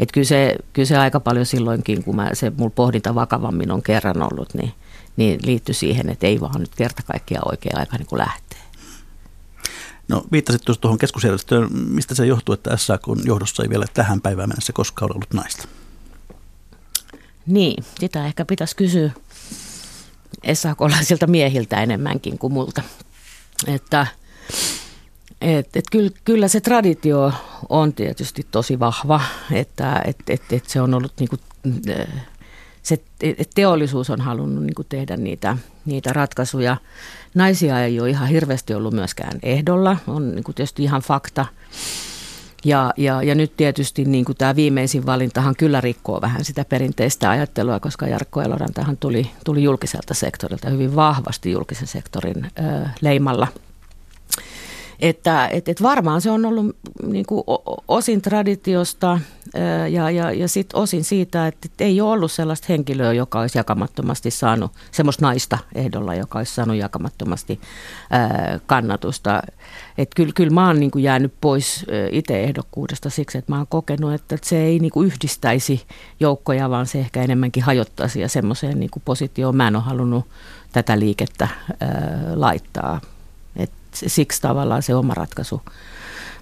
[0.00, 3.82] Että kyllä se, kyllä se aika paljon silloinkin, kun mä, se mulla pohdinta vakavammin on
[3.82, 4.72] kerran ollut, niin,
[5.16, 8.58] niin liittyy siihen, että ei vaan nyt kerta kaikkiaan oikea aika niin kuin lähtee.
[10.08, 11.68] No viittasit tuohon keskusjärjestöön.
[11.72, 15.68] Mistä se johtuu, että SAK johdossa ei vielä tähän päivään mennessä koskaan ollut naista?
[17.46, 19.10] Niin, sitä ehkä pitäisi kysyä
[20.52, 22.82] SAK-laisilta miehiltä enemmänkin kuin multa.
[23.66, 24.06] Että
[25.40, 27.32] et, et kyllä, kyllä se traditio
[27.68, 29.20] on tietysti tosi vahva,
[29.52, 31.36] että et, et, et se on ollut niinku,
[32.82, 36.76] se et teollisuus on halunnut niinku tehdä niitä, niitä ratkaisuja.
[37.34, 41.46] Naisia ei ole ihan hirveästi ollut myöskään ehdolla, on niinku tietysti ihan fakta.
[42.64, 47.30] Ja, ja, ja nyt tietysti niin kuin tämä viimeisin valintahan kyllä rikkoo vähän sitä perinteistä
[47.30, 53.48] ajattelua, koska Jarkko Elorantahan tuli, tuli julkiselta sektorilta hyvin vahvasti julkisen sektorin ö, leimalla.
[55.02, 57.42] Että et, et varmaan se on ollut niin kuin
[57.88, 59.20] osin traditiosta
[59.90, 64.30] ja, ja, ja sitten osin siitä, että ei ole ollut sellaista henkilöä, joka olisi jakamattomasti
[64.30, 67.60] saanut, semmoista naista ehdolla, joka olisi saanut jakamattomasti
[68.66, 69.42] kannatusta.
[69.98, 73.66] Että kyllä, kyllä mä oon niin kuin jäänyt pois itse ehdokkuudesta siksi, että mä oon
[73.66, 75.82] kokenut, että, se ei niin kuin yhdistäisi
[76.20, 80.26] joukkoja, vaan se ehkä enemmänkin hajottaisi ja semmoiseen niin positioon mä en ole halunnut
[80.72, 81.48] tätä liikettä
[82.34, 83.00] laittaa.
[83.94, 85.62] Siksi tavallaan se oma ratkaisu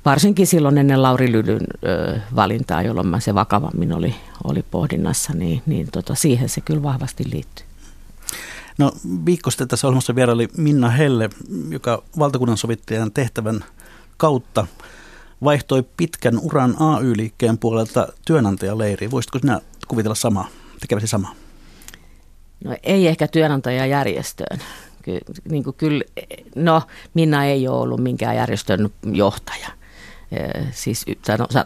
[0.04, 5.62] varsinkin silloin ennen Lauri Lylyn ö, valintaa, jolloin mä se vakavammin oli, oli pohdinnassa, niin,
[5.66, 7.66] niin tota, siihen se kyllä vahvasti liittyy.
[8.78, 8.92] No
[9.26, 11.30] viikko sitten tässä ohjelmassa vieraili Minna Helle,
[11.68, 13.64] joka valtakunnan sovittajan tehtävän
[14.16, 14.66] kautta
[15.44, 19.10] vaihtoi pitkän uran AY-liikkeen puolelta työnantajaleiriin.
[19.10, 20.48] Voisitko sinä kuvitella samaa,
[20.80, 21.34] tekeväsi samaa?
[22.64, 24.58] No ei ehkä työnantajajärjestöön.
[25.02, 25.18] Ky,
[25.50, 26.04] niin kuin kyllä,
[26.54, 26.82] no
[27.14, 29.68] Minna ei ole ollut minkään järjestön johtaja
[30.70, 31.06] siis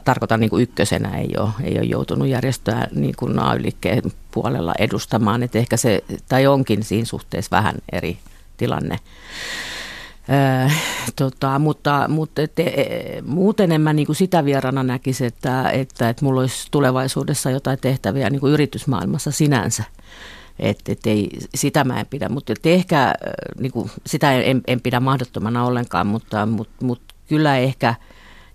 [0.04, 5.42] tarkoitan niin kuin ykkösenä ei ole, ei ole joutunut järjestöä niin kuin AY-liikkeen puolella edustamaan,
[5.42, 8.18] että ehkä se, tai onkin siinä suhteessa vähän eri
[8.56, 8.98] tilanne.
[10.30, 10.68] Öö,
[11.16, 16.08] tota, mutta mutta et, e, muuten en mä niin kuin sitä vierana näkisi, että, että,
[16.08, 19.84] että mulla olisi tulevaisuudessa jotain tehtäviä niin kuin yritysmaailmassa sinänsä.
[20.58, 23.14] Että et ei, sitä mä en pidä, mutta et ehkä
[23.60, 27.94] niin kuin, sitä en, en pidä mahdottomana ollenkaan, mutta, mutta, mutta kyllä ehkä–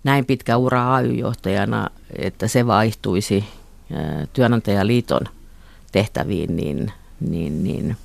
[0.03, 3.45] näin pitkä ura AY-johtajana, että se vaihtuisi
[4.33, 5.21] työnantajaliiton
[5.91, 7.97] tehtäviin, niin, niin, niin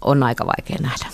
[0.00, 1.06] on aika vaikea nähdä.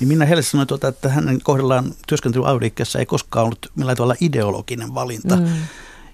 [0.00, 2.58] Niin Minna Helle sanoi, tuota, että hänen kohdallaan työskentely ay
[2.98, 5.36] ei koskaan ollut millään tavalla ideologinen valinta.
[5.36, 5.46] Mm.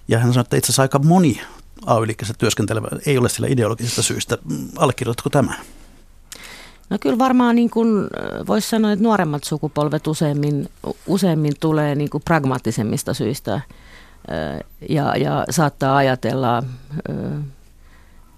[0.08, 1.40] Ja hän sanoi, että itse asiassa aika moni
[1.86, 2.06] ay
[2.38, 4.38] työskentelevä ei ole sillä ideologisesta syystä.
[4.76, 5.54] Allekirjoitatko tämä?
[6.90, 7.88] No kyllä varmaan niin kuin
[8.46, 10.68] voisi sanoa, että nuoremmat sukupolvet useimmin,
[11.06, 13.60] useimmin tulee niin kuin pragmaattisemmista syistä
[14.88, 16.62] ja, ja saattaa ajatella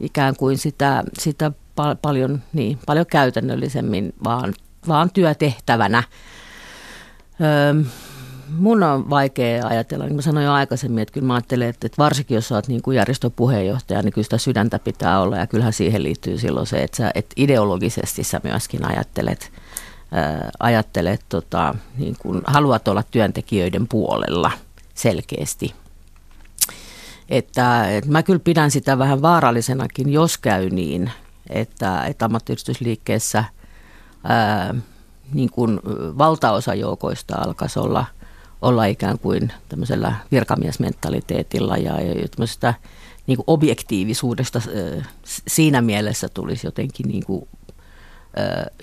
[0.00, 4.54] ikään kuin sitä, sitä pal- paljon, niin, paljon käytännöllisemmin vaan,
[4.88, 6.02] vaan työtehtävänä
[8.58, 12.02] mun on vaikea ajatella, niin kuin sanoin jo aikaisemmin, että kyllä mä ajattelen, että, että
[12.02, 15.72] varsinkin jos olet niin kuin järjestön puheenjohtaja, niin kyllä sitä sydäntä pitää olla ja kyllähän
[15.72, 19.52] siihen liittyy silloin se, että, sä, että ideologisesti sä myöskin ajattelet,
[20.12, 24.50] ää, ajattelet tota, niin kuin haluat olla työntekijöiden puolella
[24.94, 25.74] selkeästi.
[27.28, 31.10] Että, että mä kyllä pidän sitä vähän vaarallisenakin, jos käy niin,
[31.50, 33.44] että, että ammattiyhdistysliikkeessä
[34.24, 34.74] ää,
[35.32, 35.80] niin kuin
[36.18, 38.04] valtaosa joukoista alkaisi olla–
[38.62, 41.92] olla ikään kuin tämmöisellä virkamiesmentaliteetilla ja,
[42.30, 42.74] tämmöisestä
[43.26, 44.60] niin kuin objektiivisuudesta
[45.24, 47.48] siinä mielessä tulisi jotenkin niin kuin,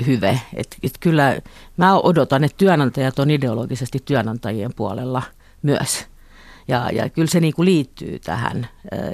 [0.05, 0.41] hyve.
[0.53, 1.41] Et, et kyllä
[1.77, 5.21] mä odotan, että työnantajat on ideologisesti työnantajien puolella
[5.61, 6.05] myös.
[6.67, 8.67] Ja, ja kyllä se niin kuin liittyy tähän,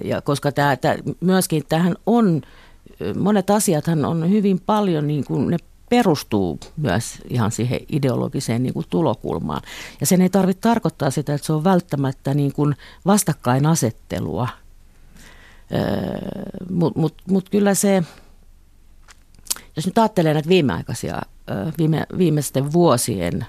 [0.04, 2.42] ja koska tämä, tämä, myöskin tähän on,
[3.20, 5.58] monet asiathan on hyvin paljon, niin kuin ne
[5.90, 9.62] perustuu myös ihan siihen ideologiseen niin kuin tulokulmaan.
[10.00, 14.48] Ja sen ei tarvitse tarkoittaa sitä, että se on välttämättä niin kuin vastakkainasettelua.
[15.74, 15.82] Öö,
[16.70, 18.04] Mutta mut, mut kyllä se,
[19.76, 21.22] jos nyt ajattelee näitä viimeaikaisia,
[21.78, 23.46] viime, viimeisten vuosien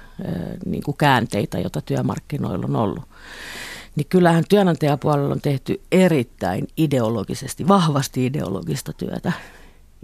[0.67, 3.05] niin kuin käänteitä, joita työmarkkinoilla on ollut,
[3.97, 9.33] niin kyllähän työnantajapuolella on tehty erittäin ideologisesti, vahvasti ideologista työtä.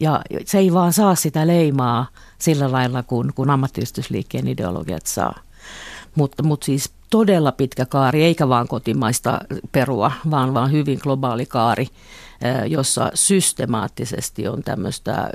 [0.02, 2.06] Ja se ei vaan saa sitä leimaa
[2.38, 5.34] sillä lailla, kun, kun ammattiyhdistysliikkeen ideologiat saa.
[6.14, 9.40] Mutta, mutta siis todella pitkä kaari, eikä vaan kotimaista
[9.72, 11.86] perua, vaan, vaan hyvin globaali kaari,
[12.68, 15.30] jossa systemaattisesti on tämmöistä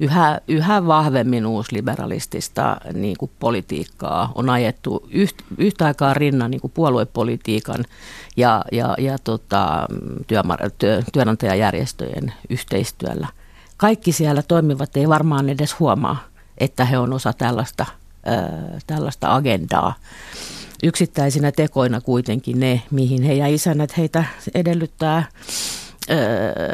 [0.00, 4.32] yhä, yhä vahvemmin uusliberalistista niin kuin politiikkaa.
[4.34, 7.84] On ajettu yht, yhtä aikaa rinnan niin kuin puoluepolitiikan
[8.36, 9.88] ja, ja, ja tota,
[10.78, 13.28] työ, työnantajajärjestöjen yhteistyöllä.
[13.76, 16.24] Kaikki siellä toimivat ei varmaan edes huomaa,
[16.58, 17.86] että he on osa tällaista,
[18.86, 19.94] tällaista agendaa
[20.82, 25.28] yksittäisinä tekoina kuitenkin ne, mihin he ja isänät heitä edellyttää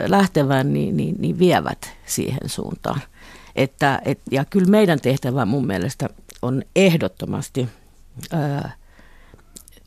[0.06, 3.00] lähtevän, niin, niin, niin vievät siihen suuntaan.
[3.56, 6.08] Että, et, ja kyllä meidän tehtävä mun mielestä
[6.42, 7.68] on ehdottomasti
[8.32, 8.72] ää,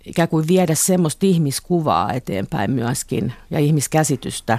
[0.05, 4.57] ikään kuin viedä semmoista ihmiskuvaa eteenpäin myöskin ja ihmiskäsitystä,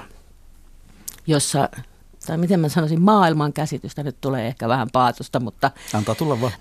[1.27, 1.69] jossa
[2.27, 5.71] tai miten mä sanoisin, maailman käsitystä, nyt tulee ehkä vähän paatosta, mutta...
[5.95, 6.53] Antaa tulla vaan.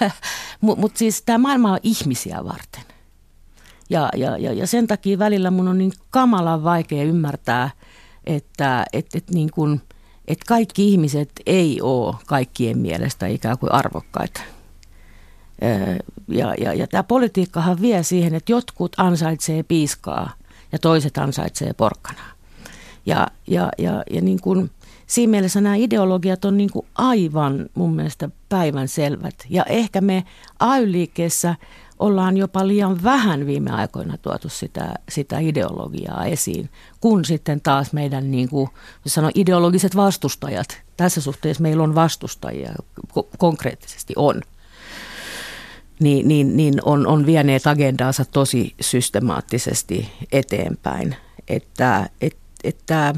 [0.60, 2.82] Mutta mut siis tämä maailma on ihmisiä varten.
[3.90, 7.70] Ja, ja, ja, ja sen takia välillä mun on niin kamalan vaikea ymmärtää,
[8.26, 9.80] että et, et niin kun,
[10.28, 14.40] et kaikki ihmiset ei ole kaikkien mielestä ikään kuin arvokkaita.
[16.28, 20.32] Ja, ja, ja tämä politiikkahan vie siihen, että jotkut ansaitsee piiskaa
[20.72, 22.30] ja toiset ansaitsee porkkanaa.
[23.06, 24.70] Ja, ja, ja, ja niin kun,
[25.08, 29.34] siinä mielessä nämä ideologiat on niin kuin aivan mun mielestä päivän selvät.
[29.50, 30.24] Ja ehkä me
[30.58, 31.54] AY-liikkeessä
[31.98, 38.30] ollaan jopa liian vähän viime aikoina tuotu sitä, sitä ideologiaa esiin, kun sitten taas meidän
[38.30, 38.68] niin kuin,
[39.06, 42.72] sano, ideologiset vastustajat, tässä suhteessa meillä on vastustajia,
[43.18, 44.42] ko- konkreettisesti on,
[46.00, 51.16] niin, niin, niin on, on vieneet agendaansa tosi systemaattisesti eteenpäin.
[51.48, 53.14] Että, et, että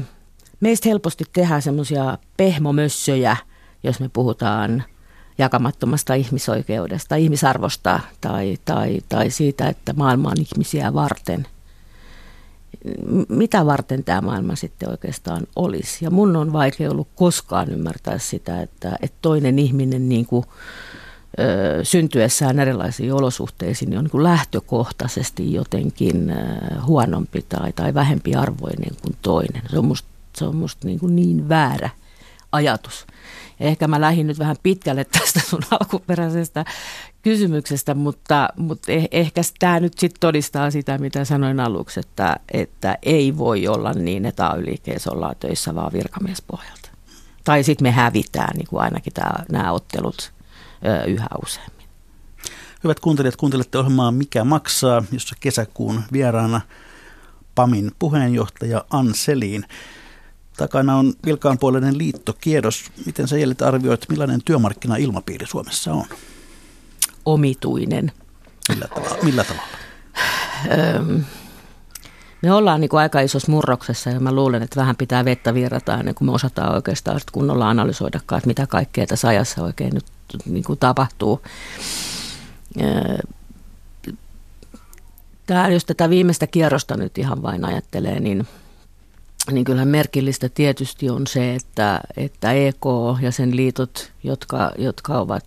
[0.61, 3.37] meistä helposti tehdään semmoisia pehmomössöjä,
[3.83, 4.83] jos me puhutaan
[5.37, 11.47] jakamattomasta ihmisoikeudesta, ihmisarvosta tai, tai, tai siitä, että maailma on ihmisiä varten.
[13.29, 16.05] Mitä varten tämä maailma sitten oikeastaan olisi?
[16.05, 20.45] Ja mun on vaikea ollut koskaan ymmärtää sitä, että, että toinen ihminen niin kuin,
[21.39, 26.35] ö, syntyessään erilaisiin olosuhteisiin niin on niin kuin lähtökohtaisesti jotenkin ö,
[26.81, 29.61] huonompi tai, tai vähempi arvoinen kuin toinen.
[29.69, 30.10] Se on musta
[30.41, 31.89] se on musta niin, kuin niin väärä
[32.51, 33.05] ajatus.
[33.59, 36.65] Ja ehkä mä lähdin nyt vähän pitkälle tästä sun alkuperäisestä
[37.21, 42.97] kysymyksestä, mutta, mutta eh, ehkä tämä nyt sitten todistaa sitä, mitä sanoin aluksi, että, että
[43.03, 44.63] ei voi olla niin, että ay
[45.11, 46.89] ollaan töissä vaan virkamiespohjalta.
[47.43, 49.13] Tai sitten me hävitään niin kuin ainakin
[49.51, 50.31] nämä ottelut
[50.85, 51.87] ö, yhä useammin.
[52.83, 56.61] Hyvät kuuntelijat, kuuntelette ohjelmaa Mikä maksaa, jossa kesäkuun vieraana
[57.55, 59.65] PAMin puheenjohtaja Ann Selin.
[60.61, 62.91] Takana on vilkaanpuoleinen liittokierros.
[63.05, 66.05] Miten sä Jellit arvioit, millainen työmarkkina-ilmapiiri Suomessa on?
[67.25, 68.11] Omituinen.
[68.69, 69.17] Millä tavalla?
[69.23, 69.67] Millä tavalla?
[72.41, 75.97] me ollaan niin kuin aika isossa murroksessa ja mä luulen, että vähän pitää vettä virrata
[75.97, 80.05] ennen kuin me osataan oikeastaan kunnolla analysoidakaan, että mitä kaikkea tässä ajassa oikein nyt
[80.45, 81.41] niin kuin tapahtuu.
[85.45, 88.47] Tämä, jos tätä viimeistä kierrosta nyt ihan vain ajattelee, niin–
[89.51, 92.85] niin kyllähän merkillistä tietysti on se, että, että EK
[93.21, 95.43] ja sen liitot, jotka, jotka ovat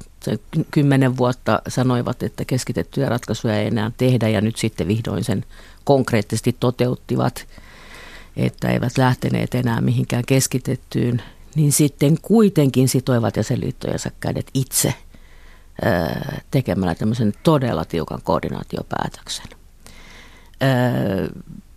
[0.70, 5.44] kymmenen vuotta sanoivat, että keskitettyjä ratkaisuja ei enää tehdä ja nyt sitten vihdoin sen
[5.84, 7.46] konkreettisesti toteuttivat,
[8.36, 11.22] että eivät lähteneet enää mihinkään keskitettyyn,
[11.54, 14.94] niin sitten kuitenkin sitoivat jäsenliittojensa kädet itse
[16.50, 19.63] tekemällä tämmöisen todella tiukan koordinaatiopäätöksen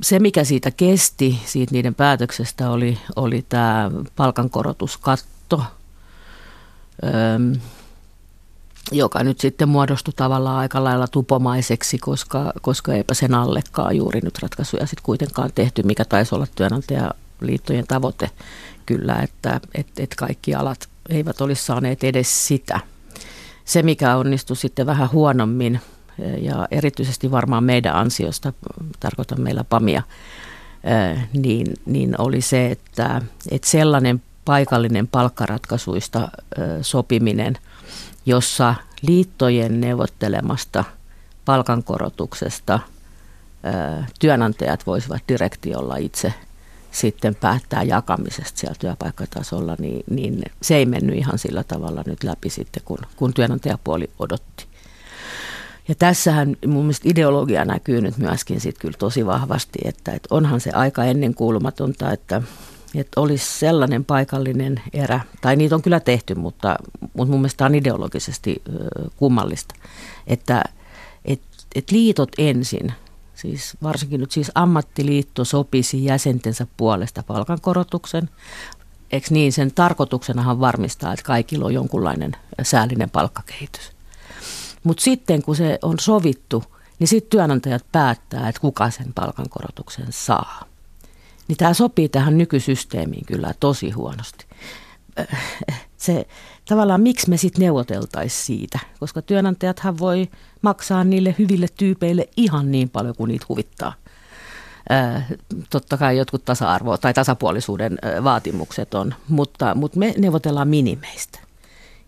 [0.01, 5.63] se, mikä siitä kesti, siitä niiden päätöksestä, oli, oli tämä palkankorotuskatto,
[8.91, 14.39] joka nyt sitten muodostui tavallaan aika lailla tupomaiseksi, koska, koska eipä sen allekaan juuri nyt
[14.39, 18.29] ratkaisuja sitten kuitenkaan tehty, mikä taisi olla työnantajaliittojen tavoite
[18.85, 22.79] kyllä, että et, et kaikki alat eivät olisi saaneet edes sitä.
[23.65, 25.81] Se, mikä onnistui sitten vähän huonommin,
[26.41, 28.53] ja erityisesti varmaan meidän ansiosta,
[28.99, 30.03] tarkoitan meillä PAMia,
[31.33, 36.29] niin, niin oli se, että, että sellainen paikallinen palkkaratkaisuista
[36.81, 37.57] sopiminen,
[38.25, 40.83] jossa liittojen neuvottelemasta
[41.45, 42.79] palkankorotuksesta
[44.19, 46.33] työnantajat voisivat direktiolla itse
[46.91, 52.49] sitten päättää jakamisesta siellä työpaikkatasolla, niin, niin se ei mennyt ihan sillä tavalla nyt läpi
[52.49, 54.66] sitten, kun, kun työnantajapuoli odotti.
[55.87, 60.61] Ja tässähän mun mielestä ideologia näkyy nyt myöskin sit kyllä tosi vahvasti, että, että onhan
[60.61, 62.41] se aika ennenkuulumatonta, että,
[62.95, 67.75] että olisi sellainen paikallinen erä, tai niitä on kyllä tehty, mutta, mutta mun mielestä on
[67.75, 68.61] ideologisesti
[69.17, 69.75] kummallista,
[70.27, 70.63] että
[71.25, 71.41] et,
[71.75, 72.93] et liitot ensin,
[73.35, 78.29] siis varsinkin nyt siis ammattiliitto sopisi jäsentensä puolesta palkankorotuksen,
[79.11, 82.31] eikö niin, sen tarkoituksenahan varmistaa, että kaikilla on jonkunlainen
[82.61, 83.96] säällinen palkkakehitys.
[84.87, 86.63] Mutta sitten kun se on sovittu,
[86.99, 90.63] niin sitten työnantajat päättää, että kuka sen palkankorotuksen saa.
[91.47, 94.45] Niin tämä sopii tähän nykysysteemiin kyllä tosi huonosti.
[95.97, 96.27] Se,
[96.69, 100.29] tavallaan miksi me sitten neuvoteltaisiin siitä, koska työnantajathan voi
[100.61, 103.93] maksaa niille hyville tyypeille ihan niin paljon kuin niitä huvittaa.
[105.69, 111.46] totta kai jotkut tasa-arvo- tai tasapuolisuuden vaatimukset on, mutta, mutta me neuvotellaan minimeistä.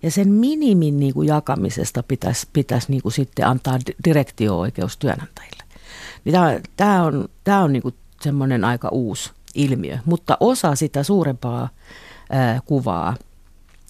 [0.03, 5.63] Ja sen minimin niin kuin jakamisesta pitäisi, pitäisi niin kuin sitten antaa direktio-oikeus työnantajille.
[6.25, 11.03] Niin tämä, tämä on, tämä on niin kuin semmoinen aika uusi ilmiö, mutta osa sitä
[11.03, 11.69] suurempaa
[12.29, 13.15] ää, kuvaa,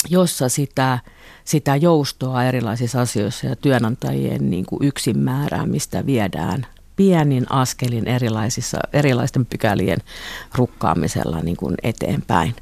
[0.10, 1.00] jossa sitä,
[1.44, 9.46] sitä joustoa erilaisissa asioissa ja työnantajien niin kuin yksin määräämistä viedään pienin askelin erilaisissa, erilaisten
[9.46, 9.98] pykälien
[10.56, 12.56] rukkaamisella niin kuin eteenpäin.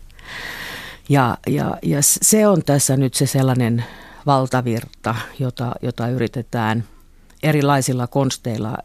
[1.09, 3.85] Ja, ja, ja se on tässä nyt se sellainen
[4.25, 6.83] valtavirta, jota, jota yritetään
[7.43, 8.77] erilaisilla konsteilla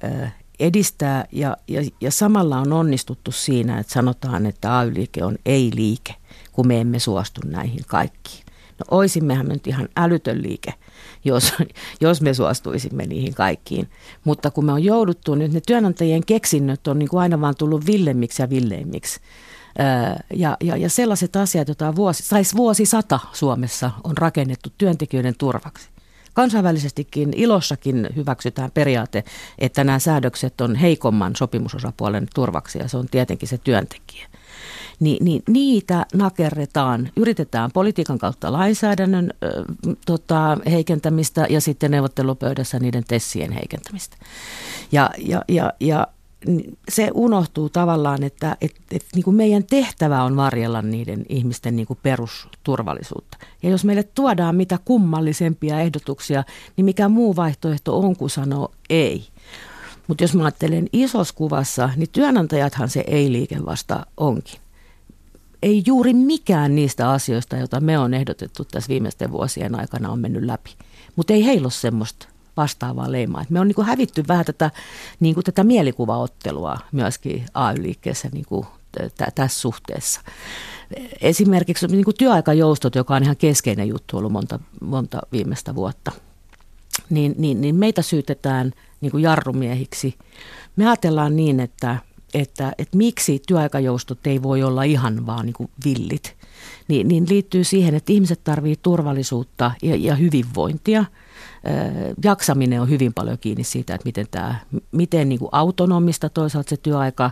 [0.61, 6.15] edistää ja, ja, ja samalla on onnistuttu siinä, että sanotaan, että AY-liike on ei-liike,
[6.53, 8.45] kun me emme suostu näihin kaikkiin.
[8.79, 10.75] No oisimmehan me nyt ihan älytön liike,
[11.25, 11.53] jos,
[12.01, 13.89] jos me suostuisimme niihin kaikkiin.
[14.25, 17.87] Mutta kun me on jouduttu nyt, ne työnantajien keksinnöt on niin kuin aina vaan tullut
[17.87, 19.21] villemmiksi ja villeimmiksi.
[20.35, 25.89] Ja, ja, ja sellaiset asiat, joita vuosi, saisi vuosisata Suomessa on rakennettu työntekijöiden turvaksi.
[26.35, 29.25] Kansainvälisestikin ilossakin hyväksytään periaate,
[29.59, 34.29] että nämä säädökset on heikomman sopimusosapuolen turvaksi ja se on tietenkin se työntekijä.
[35.01, 39.65] Ni, niin niitä nakerretaan, yritetään politiikan kautta lainsäädännön ö,
[40.07, 44.17] tota, heikentämistä ja sitten neuvottelupöydässä niiden tessien heikentämistä.
[44.93, 46.07] Ja, ja, ja, ja
[46.89, 51.87] se unohtuu tavallaan, että, että, että niin kuin meidän tehtävä on varjella niiden ihmisten niin
[51.87, 53.37] kuin perusturvallisuutta.
[53.63, 56.45] Ja jos meille tuodaan mitä kummallisempia ehdotuksia,
[56.77, 59.25] niin mikä muu vaihtoehto on kuin sanoa ei.
[60.07, 64.61] Mutta jos mä ajattelen isossa kuvassa, niin työnantajathan se ei-liike vasta onkin.
[65.63, 70.45] Ei juuri mikään niistä asioista, joita me on ehdotettu tässä viimeisten vuosien aikana, on mennyt
[70.45, 70.71] läpi.
[71.17, 73.43] Mutta ei heillä ole semmoista vastaavaa leimaa.
[73.43, 74.71] Et me on niin kuin hävitty vähän tätä,
[75.21, 80.21] niin kuin tätä mielikuvaottelua myöskin AY-liikkeessä niin kuin t- tässä suhteessa.
[81.21, 86.13] Esimerkiksi niin kuin työaikajoustot, joka on ihan keskeinen juttu ollut monta, monta viimeistä vuotta,
[87.11, 90.15] niin, niin, niin meitä syytetään niin kuin jarrumiehiksi.
[90.77, 91.97] Me ajatellaan niin, että,
[92.35, 96.37] että, että miksi työaikajoustot ei voi olla ihan vaan niin kuin villit,
[96.89, 101.05] niin, niin liittyy siihen, että ihmiset tarvitsevat turvallisuutta ja, ja hyvinvointia–
[102.25, 104.55] jaksaminen on hyvin paljon kiinni siitä, että miten, tämä,
[104.93, 107.31] miten niin kuin autonomista toisaalta se työaika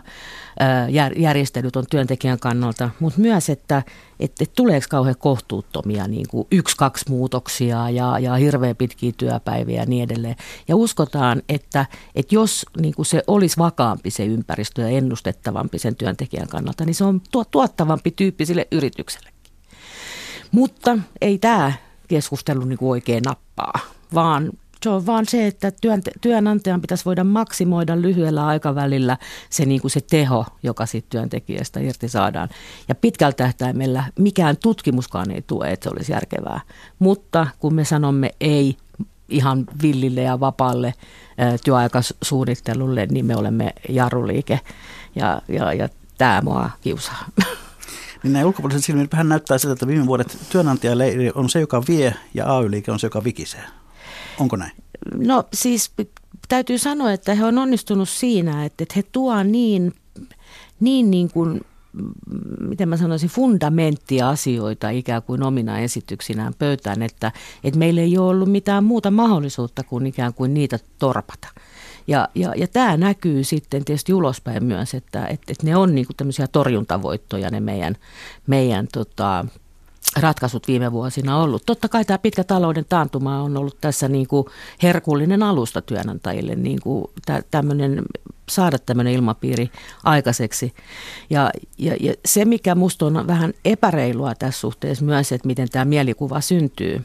[1.15, 3.83] järjestelyt on työntekijän kannalta, mutta myös, että,
[4.19, 9.85] että, tuleeko kauhean kohtuuttomia niin kuin yksi, kaksi muutoksia ja, ja hirveän pitkiä työpäiviä ja
[9.85, 10.35] niin edelleen.
[10.67, 11.85] Ja uskotaan, että,
[12.15, 16.95] että jos niin kuin se olisi vakaampi se ympäristö ja ennustettavampi sen työntekijän kannalta, niin
[16.95, 19.29] se on tuottavampi tyyppi sille yritykselle.
[20.51, 21.73] Mutta ei tämä
[22.07, 23.79] keskustelu niin kuin oikein nappaa
[24.13, 24.51] vaan
[24.83, 29.17] se on vaan se, että työn, työnantajan pitäisi voida maksimoida lyhyellä aikavälillä
[29.49, 32.49] se, niin kuin se teho, joka siitä työntekijästä irti saadaan.
[32.87, 36.61] Ja pitkällä tähtäimellä mikään tutkimuskaan ei tue, että se olisi järkevää.
[36.99, 38.77] Mutta kun me sanomme ei
[39.29, 40.93] ihan villille ja vapaalle
[41.63, 44.59] työaikasuunnittelulle, niin me olemme jarruliike.
[45.15, 47.25] Ja, ja, ja tämä mua kiusaa.
[48.23, 52.15] Niin näin ulkopuoliset silmin vähän näyttää siltä, että viime vuodet työnantajaleiri on se, joka vie
[52.33, 53.80] ja AY-liike on se, joka vikisee.
[54.41, 54.71] Onko näin?
[55.15, 55.91] No siis
[56.49, 59.93] täytyy sanoa, että he on onnistunut siinä, että, he tuo niin,
[60.79, 61.61] niin, niin kuin,
[62.59, 67.31] miten mä sanoisin, fundamenttia asioita ikään kuin omina esityksinään pöytään, että,
[67.63, 71.47] että meillä ei ole ollut mitään muuta mahdollisuutta kuin ikään kuin niitä torpata.
[72.07, 76.07] Ja, ja, ja tämä näkyy sitten tietysti ulospäin myös, että, että, että ne on niin
[76.07, 77.95] kuin tämmöisiä torjuntavoittoja ne meidän,
[78.47, 79.45] meidän tota,
[80.19, 81.65] ratkaisut viime vuosina ollut.
[81.65, 84.45] Totta kai tämä pitkä talouden taantuma on ollut tässä niin kuin
[84.83, 86.55] herkullinen alusta työnantajille.
[86.55, 87.05] Niin kuin
[87.51, 88.01] tämmöinen
[88.49, 89.71] saada tämmöinen ilmapiiri
[90.03, 90.73] aikaiseksi.
[91.29, 95.85] Ja, ja, ja se, mikä musta on vähän epäreilua tässä suhteessa myös, että miten tämä
[95.85, 97.01] mielikuva syntyy,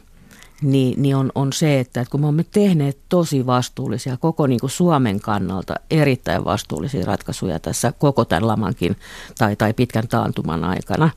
[0.62, 4.60] niin, niin on, on se, että, että kun me olemme tehneet tosi vastuullisia, koko niin
[4.60, 8.96] kuin Suomen kannalta erittäin vastuullisia ratkaisuja tässä koko tämän lamankin
[9.38, 11.10] tai, tai pitkän taantuman aikana,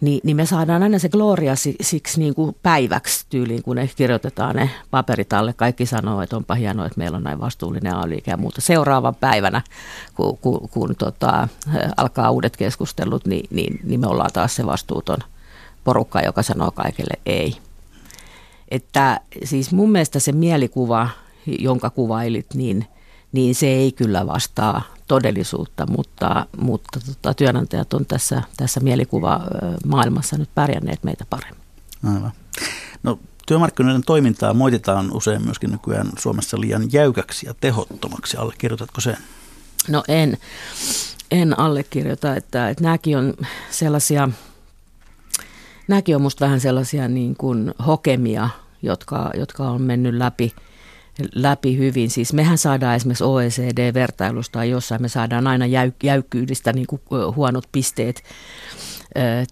[0.00, 4.56] niin, niin me saadaan aina se gloria siksi niin kuin päiväksi tyyliin, kun ne kirjoitetaan
[4.56, 5.52] ne paperit alle.
[5.52, 8.60] Kaikki sanoo, että onpa hienoa, että meillä on näin vastuullinen ay ja muuta.
[8.60, 9.62] Seuraavan päivänä,
[10.14, 11.48] kun, kun, kun tota,
[11.96, 15.18] alkaa uudet keskustelut, niin, niin, niin me ollaan taas se vastuuton
[15.84, 17.56] porukka, joka sanoo kaikille ei.
[18.68, 21.08] Että siis mun mielestä se mielikuva,
[21.46, 22.86] jonka kuvailit, niin,
[23.32, 29.40] niin se ei kyllä vastaa todellisuutta, mutta, mutta tota, työnantajat on tässä, tässä mielikuva
[29.86, 31.62] maailmassa nyt pärjänneet meitä paremmin.
[32.14, 32.32] Aivan.
[33.02, 38.36] No, työmarkkinoiden toimintaa moititaan usein myöskin nykyään Suomessa liian jäykäksi ja tehottomaksi.
[38.36, 39.16] Allekirjoitatko sen?
[39.88, 40.38] No en,
[41.30, 43.34] en allekirjoita, että, että nämäkin on
[43.70, 44.28] sellaisia,
[45.88, 48.48] nämäkin on musta vähän sellaisia niin kuin hokemia,
[48.82, 50.54] jotka, jotka on mennyt läpi–
[51.34, 52.10] läpi hyvin.
[52.10, 57.00] Siis mehän saadaan esimerkiksi OECD-vertailusta tai jossain me saadaan aina jäy, jäykkyydestä niin kuin
[57.36, 58.22] huonot pisteet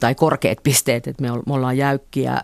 [0.01, 2.41] tai korkeat pisteet, että me ollaan jäykkiä.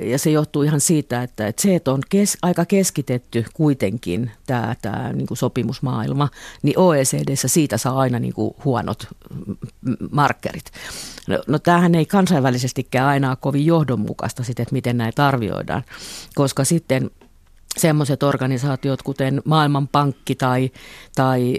[0.00, 5.12] Ja se johtuu ihan siitä, että, se, että on kes, aika keskitetty kuitenkin tämä, tämä
[5.12, 6.28] niin kuin sopimusmaailma,
[6.62, 9.06] niin OECDssä siitä saa aina niin kuin huonot
[10.10, 10.64] markkerit.
[11.28, 15.82] No, no tämähän ei kansainvälisestikään aina ole kovin johdonmukaista sitten, että miten näitä arvioidaan,
[16.34, 17.10] koska sitten–
[17.76, 20.70] semmoiset organisaatiot, kuten Maailmanpankki tai,
[21.14, 21.54] tai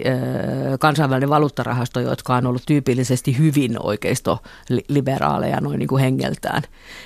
[0.80, 6.62] kansainvälinen valuuttarahasto, jotka on ollut tyypillisesti hyvin oikeisto-liberaaleja noin niin kuin hengeltään,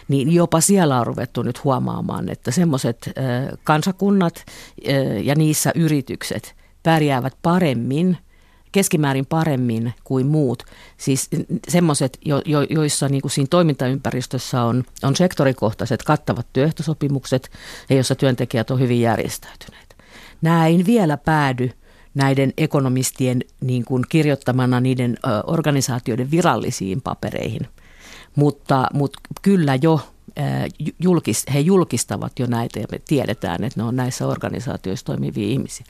[0.09, 3.13] niin jopa siellä on ruvettu nyt huomaamaan, että semmoiset
[3.65, 4.45] kansakunnat
[5.23, 8.19] ja niissä yritykset pärjäävät paremmin–
[8.79, 10.63] keskimäärin paremmin kuin muut.
[10.97, 11.31] Siis
[11.69, 17.51] semmoiset, jo, jo, joissa niin kuin siinä toimintaympäristössä on, on sektorikohtaiset kattavat työehtosopimukset
[17.89, 19.95] ja joissa työntekijät on hyvin järjestäytyneitä.
[20.67, 21.71] Ei vielä päädy
[22.15, 27.69] näiden ekonomistien niin kuin kirjoittamana niiden organisaatioiden virallisiin papereihin.
[28.37, 30.01] Mutta, mutta kyllä jo
[30.99, 35.87] julkis, he julkistavat jo näitä ja me tiedetään, että ne on näissä organisaatioissa toimivia ihmisiä.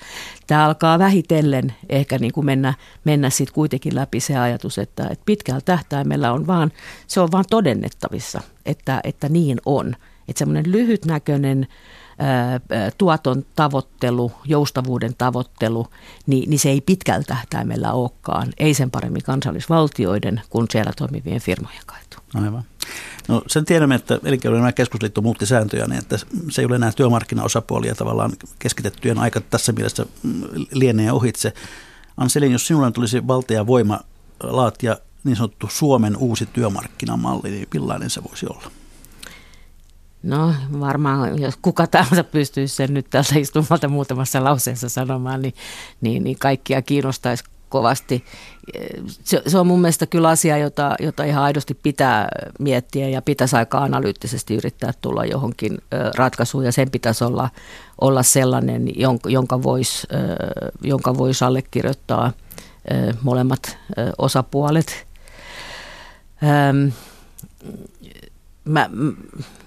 [0.47, 2.75] Tämä alkaa vähitellen ehkä niin kuin mennä,
[3.05, 6.73] mennä sitten kuitenkin läpi se ajatus, että, että pitkällä tähtäimellä on vaan,
[7.07, 9.97] se on vaan todennettavissa, että, että niin on.
[10.29, 11.67] Että semmoinen lyhytnäköinen
[12.99, 15.87] tuoton tavoittelu, joustavuuden tavoittelu,
[16.27, 18.49] niin, niin se ei pitkällä tähtäimellä olekaan.
[18.59, 22.08] Ei sen paremmin kansallisvaltioiden kuin siellä toimivien firmojen kaitu.
[22.35, 22.65] Aivan.
[23.29, 26.19] No sen tiedämme, että elinkeinoelämän keskusliitto muutti sääntöjä niin, että
[26.51, 31.53] se ei ole enää työmarkkinaosapuolia tavallaan keskitettyjen aika tässä mielessä mm, lienee ohitse.
[32.17, 34.01] Anselin, jos sinulle tulisi valta ja voima
[34.43, 38.71] laatia niin sanottu Suomen uusi työmarkkinamalli, niin millainen se voisi olla?
[40.23, 45.55] No varmaan, jos kuka tahansa pystyisi sen nyt tältä istumalta muutamassa lauseessa sanomaan, niin,
[46.01, 48.25] niin, niin kaikkia kiinnostaisi kovasti.
[49.07, 53.57] Se, se on mun mielestä kyllä asia, jota, jota ihan aidosti pitää miettiä ja pitäisi
[53.57, 55.79] aika analyyttisesti yrittää tulla johonkin
[56.17, 57.51] ratkaisuun ja sen pitäisi olla,
[58.01, 58.89] olla sellainen,
[59.27, 60.07] jonka, voisi
[60.83, 62.33] jonka vois allekirjoittaa
[63.23, 63.79] molemmat
[64.19, 65.07] osapuolet.
[68.65, 68.91] Mä,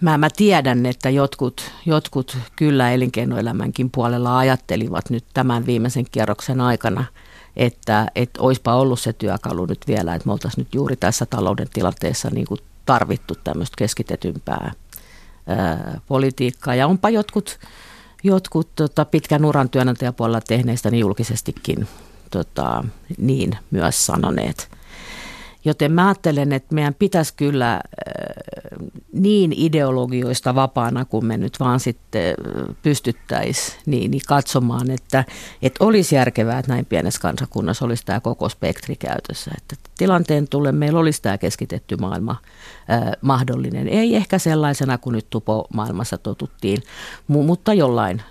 [0.02, 7.06] mä, mä tiedän, että jotkut, jotkut kyllä elinkeinoelämänkin puolella ajattelivat nyt tämän viimeisen kierroksen aikana–
[7.56, 11.68] että, että olisipa ollut se työkalu nyt vielä, että me oltaisiin nyt juuri tässä talouden
[11.74, 14.72] tilanteessa niin kuin tarvittu tämmöistä keskitetympää
[15.48, 16.76] ää, politiikkaa.
[16.76, 17.60] Ja onpa jotkut,
[18.24, 21.88] jotkut tota, pitkän uran työnantajapuolella tehneistä niin julkisestikin
[22.32, 22.84] tota,
[23.18, 24.72] niin myös sanoneet.
[25.66, 27.82] Joten mä ajattelen, että meidän pitäisi kyllä äh,
[29.14, 35.26] niin ideologioista vapaana, kun me nyt vaan sitten äh, pystyttäisiin niin, niin katsomaan, että,
[35.62, 39.52] että olisi järkevää, että näin pienessä kansakunnassa olisi tämä koko spektri käytössä.
[39.58, 42.36] Että tilanteen tulee meillä olisi tämä keskitetty maailma
[43.22, 43.88] mahdollinen.
[43.88, 46.84] Ei ehkä sellaisena kuin nyt tupo maailmassa totuttiin,
[47.28, 48.22] mutta jollain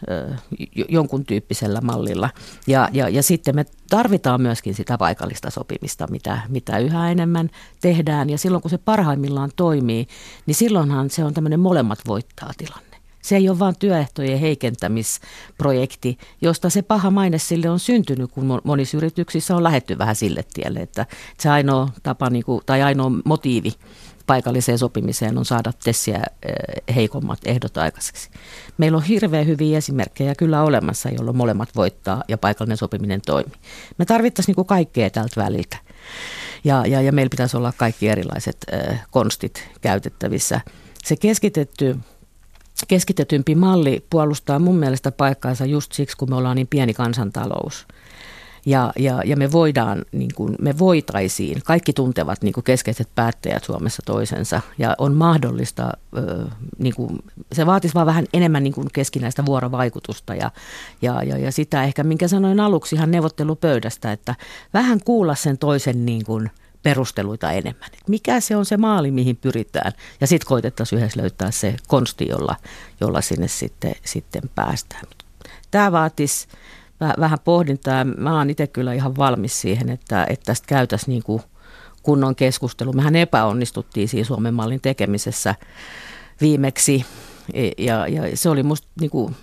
[0.88, 2.30] jonkun tyyppisellä mallilla.
[2.66, 7.50] Ja, ja, ja sitten me tarvitaan myöskin sitä paikallista sopimista, mitä, mitä yhä enemmän
[7.80, 8.30] tehdään.
[8.30, 10.06] Ja silloin kun se parhaimmillaan toimii,
[10.46, 12.90] niin silloinhan se on tämmöinen molemmat voittaa tilanne.
[13.22, 18.96] Se ei ole vain työehtojen heikentämisprojekti, josta se paha maine sille on syntynyt, kun monissa
[18.96, 21.06] yrityksissä on lähetty vähän sille tielle, että
[21.38, 23.72] se ainoa tapa niin kuin, tai ainoa motiivi
[24.31, 26.22] paikalliseen sopimiseen on saada tessiä
[26.95, 28.31] heikommat ehdot aikaiseksi.
[28.78, 33.57] Meillä on hirveän hyviä esimerkkejä kyllä olemassa, jolloin molemmat voittaa ja paikallinen sopiminen toimii.
[33.99, 35.76] Me tarvittaisiin niin kaikkea tältä väliltä.
[36.64, 40.61] Ja, ja, ja meillä pitäisi olla kaikki erilaiset äh, konstit käytettävissä.
[41.05, 41.97] Se keskitetty
[42.89, 47.87] keskitetympi malli puolustaa mun mielestä paikkaansa just siksi, kun me ollaan niin pieni kansantalous.
[48.66, 53.64] Ja, ja, ja me voidaan, niin kuin, me voitaisiin, kaikki tuntevat niin kuin keskeiset päättäjät
[53.64, 55.90] Suomessa toisensa ja on mahdollista,
[56.78, 57.18] niin kuin,
[57.52, 60.50] se vaatisi vaan vähän enemmän niin kuin keskinäistä vuorovaikutusta ja,
[61.02, 64.34] ja, ja, ja sitä ehkä, minkä sanoin aluksi ihan neuvottelupöydästä, että
[64.74, 66.50] vähän kuulla sen toisen niin kuin,
[66.82, 67.90] perusteluita enemmän.
[67.92, 69.92] Et mikä se on se maali, mihin pyritään.
[70.20, 72.56] Ja sitten koitettaisiin yhdessä löytää se konsti, jolla,
[73.00, 75.02] jolla sinne sitten, sitten päästään.
[75.70, 76.48] Tämä vaatisi
[77.01, 78.05] vähän pohdintaa.
[78.05, 81.42] Mä oon itse kyllä ihan valmis siihen, että, että tästä käytäisiin niin kuin
[82.03, 82.92] kunnon keskustelu.
[82.92, 85.55] Mehän epäonnistuttiin siinä Suomen mallin tekemisessä
[86.40, 87.05] viimeksi.
[87.53, 89.36] E, ja, ja se oli musta niin kuin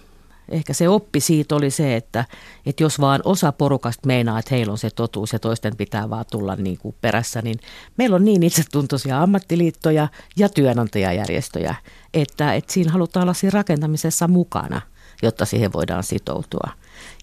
[0.50, 2.26] ehkä se oppi siitä oli se, että,
[2.66, 6.26] että jos vaan osa porukasta meinaa, että heillä on se totuus ja toisten pitää vaan
[6.32, 7.60] tulla niin kuin perässä, niin
[7.98, 11.76] meillä on niin itsetuntoisia ammattiliittoja ja työnantajajärjestöjä,
[12.14, 14.82] että, että siinä halutaan olla siinä rakentamisessa mukana,
[15.22, 16.72] jotta siihen voidaan sitoutua.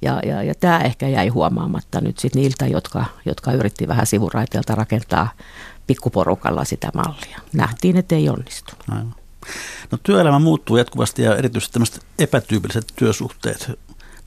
[0.05, 4.75] Ja, ja, ja tämä ehkä jäi huomaamatta nyt sit niiltä, jotka, jotka yritti vähän sivuraiteelta
[4.75, 5.29] rakentaa
[5.87, 7.39] pikkuporukalla sitä mallia.
[7.53, 8.85] Nähtiin, että ei onnistunut.
[8.89, 9.15] Aivan.
[9.91, 13.71] No työelämä muuttuu jatkuvasti ja erityisesti tämmöiset epätyypilliset työsuhteet,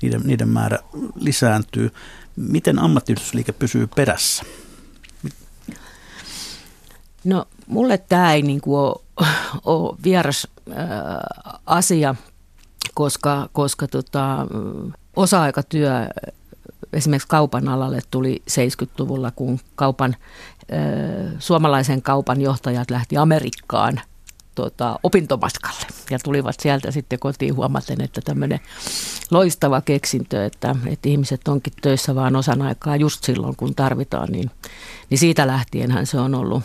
[0.02, 0.80] niiden, niiden määrä
[1.16, 1.92] lisääntyy.
[2.36, 4.44] Miten ammattiyhdistysliike pysyy perässä?
[7.24, 8.96] No mulle tämä ei niin kuin ole,
[9.66, 10.76] ole vieras äh,
[11.66, 12.16] asia,
[12.94, 14.48] koska, koska tota,
[15.18, 16.08] osa-aikatyö
[16.94, 20.16] esimerkiksi kaupan alalle tuli 70-luvulla, kun kaupan,
[21.40, 24.02] suomalaisen kaupan johtajat lähti Amerikkaan–
[24.58, 28.60] tota, opintomatkalle ja tulivat sieltä sitten kotiin huomaten, että tämmöinen
[29.32, 34.52] loistava keksintö, että, että ihmiset onkin töissä vaan osan aikaa just silloin, kun tarvitaan, niin,
[35.10, 36.64] niin siitä lähtienhän se on ollut,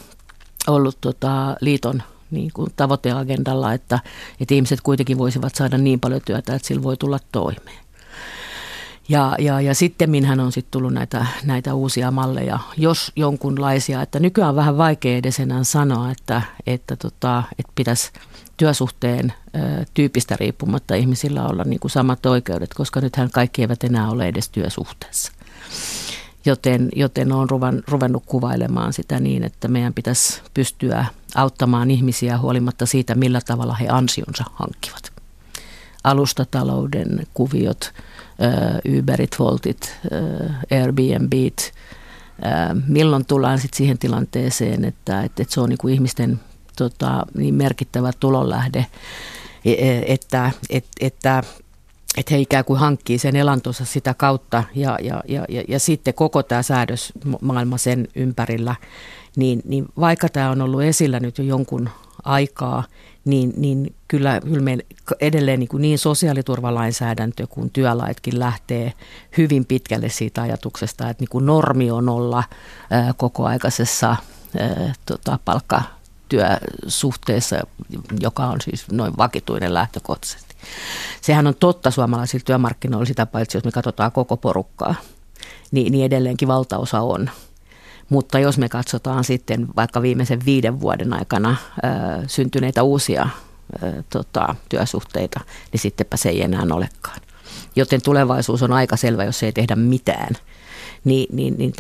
[0.66, 3.98] ollut tota, liiton niin kuin tavoiteagendalla, että,
[4.40, 7.81] että ihmiset kuitenkin voisivat saada niin paljon työtä, että sillä voi tulla toimeen.
[9.08, 14.18] Ja, ja, ja sitten minhän on sitten tullut näitä, näitä uusia malleja, jos jonkunlaisia, että
[14.18, 18.12] nykyään on vähän vaikea edes enää sanoa, että, että, tota, että pitäisi
[18.56, 24.10] työsuhteen ö, tyypistä riippumatta ihmisillä olla niin kuin samat oikeudet, koska nythän kaikki eivät enää
[24.10, 25.32] ole edes työsuhteessa.
[26.44, 32.86] Joten, joten olen ruvan, ruvennut kuvailemaan sitä niin, että meidän pitäisi pystyä auttamaan ihmisiä huolimatta
[32.86, 35.11] siitä, millä tavalla he ansionsa hankkivat.
[36.04, 37.92] Alustatalouden kuviot,
[38.98, 39.98] Uberit, Voltit,
[40.70, 41.72] Airbnbit.
[42.88, 46.40] Milloin tullaan sitten siihen tilanteeseen, että, että, se on niin ihmisten
[46.76, 48.86] tota, niin merkittävä tulonlähde,
[49.64, 51.42] e, e, että, että, että
[52.16, 56.14] että he ikään kuin hankkii sen elantonsa sitä kautta ja, ja, ja, ja, ja sitten
[56.14, 58.74] koko tämä säädösmaailma sen ympärillä,
[59.36, 61.88] niin, niin vaikka tämä on ollut esillä nyt jo jonkun
[62.22, 62.84] aikaa,
[63.24, 64.84] niin, niin kyllä, kyllä meillä
[65.20, 68.92] edelleen niin, kuin niin sosiaaliturvalainsäädäntö kuin työlaitkin lähtee
[69.36, 72.44] hyvin pitkälle siitä ajatuksesta, että niin kuin normi on olla
[72.90, 74.16] ää, kokoaikaisessa ää,
[75.06, 77.56] tota, palkkatyösuhteessa,
[78.20, 80.54] joka on siis noin vakituinen lähtökohtaisesti.
[81.20, 84.94] Sehän on totta suomalaisilla työmarkkinoilla sitä paitsi, jos me katsotaan koko porukkaa,
[85.70, 87.30] niin, niin edelleenkin valtaosa on
[88.12, 91.88] mutta jos me katsotaan sitten vaikka viimeisen viiden vuoden aikana ö,
[92.26, 93.28] syntyneitä uusia
[93.82, 95.40] ö, tota, työsuhteita,
[95.72, 97.20] niin sittenpä se ei enää olekaan.
[97.76, 100.34] Joten tulevaisuus on aika selvä, jos ei tehdä mitään.
[101.04, 101.72] Niin, niin, niin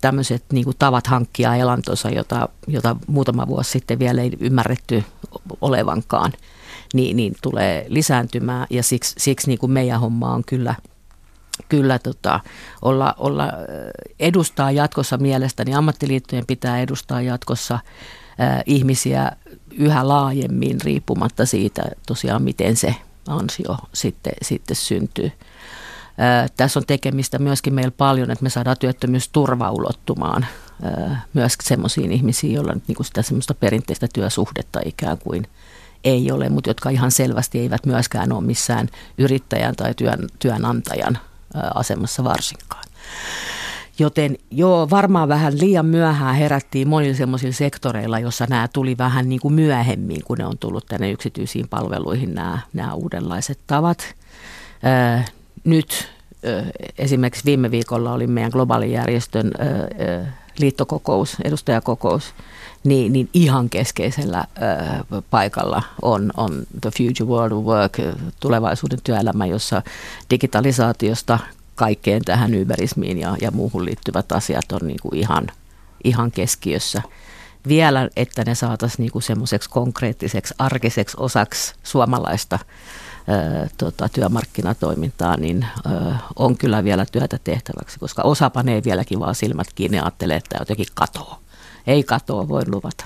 [0.00, 5.04] tämmöiset, niin tavat hankkia elantonsa, jota, jota muutama vuosi sitten vielä ei ymmärretty
[5.60, 6.32] olevankaan,
[6.94, 8.66] niin, niin tulee lisääntymään.
[8.70, 10.74] Ja siksi, siksi niin kuin meidän homma on kyllä–
[11.68, 12.40] kyllä tota,
[12.82, 13.44] olla, olla,
[14.20, 19.32] edustaa jatkossa mielestäni, ammattiliittojen pitää edustaa jatkossa äh, ihmisiä
[19.78, 22.94] yhä laajemmin riippumatta siitä tosiaan, miten se
[23.28, 25.32] ansio sitten, sitten syntyy.
[26.20, 30.46] Äh, tässä on tekemistä myöskin meillä paljon, että me saadaan työttömyysturva ulottumaan
[30.86, 35.46] äh, myös semmoisiin ihmisiin, joilla nyt niin sitä semmoista perinteistä työsuhdetta ikään kuin
[36.04, 38.88] ei ole, mutta jotka ihan selvästi eivät myöskään ole missään
[39.18, 41.18] yrittäjän tai työn, työnantajan
[41.74, 42.84] asemassa varsinkaan.
[43.98, 49.40] Joten joo, varmaan vähän liian myöhään herättiin monilla sellaisilla sektoreilla, jossa nämä tuli vähän niin
[49.40, 54.14] kuin myöhemmin, kun ne on tullut tänne yksityisiin palveluihin nämä, nämä uudenlaiset tavat.
[55.64, 56.08] Nyt
[56.98, 59.52] esimerkiksi viime viikolla oli meidän globaalin järjestön
[60.58, 62.34] liittokokous, edustajakokous,
[62.84, 64.44] niin, niin ihan keskeisellä
[65.30, 67.98] paikalla on, on The Future World of Work,
[68.40, 69.82] tulevaisuuden työelämä, jossa
[70.30, 71.38] digitalisaatiosta
[71.74, 75.46] kaikkeen tähän yberismiin ja, ja muuhun liittyvät asiat on niin kuin ihan,
[76.04, 77.02] ihan keskiössä.
[77.68, 82.58] Vielä, että ne saataisiin niin semmoiseksi konkreettiseksi, arkiseksi osaksi suomalaista
[83.28, 89.34] ö, tota, työmarkkinatoimintaa, niin ö, on kyllä vielä työtä tehtäväksi, koska osa panee vieläkin vaan
[89.34, 91.40] silmät kiinni ja ajattelee, että jotenkin katoaa.
[91.88, 93.04] Ei katoa, voi luvata.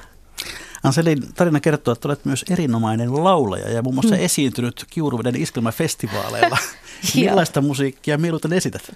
[0.82, 4.20] Anselin tarina kertoo, että olet myös erinomainen laulaja ja muun muassa mm.
[4.20, 6.58] esiintynyt Kiuruveden iskelmäfestivaaleilla.
[7.14, 8.92] Millaista musiikkia mieluiten esität?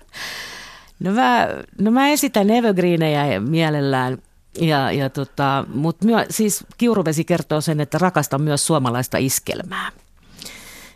[1.01, 1.49] No mä,
[1.81, 4.19] no mä esitän evergreenejä mielellään.
[4.61, 9.93] Ja, ja tota, Mutta siis Kiuruvesi kertoo sen, että rakastan myös suomalaista iskelmää.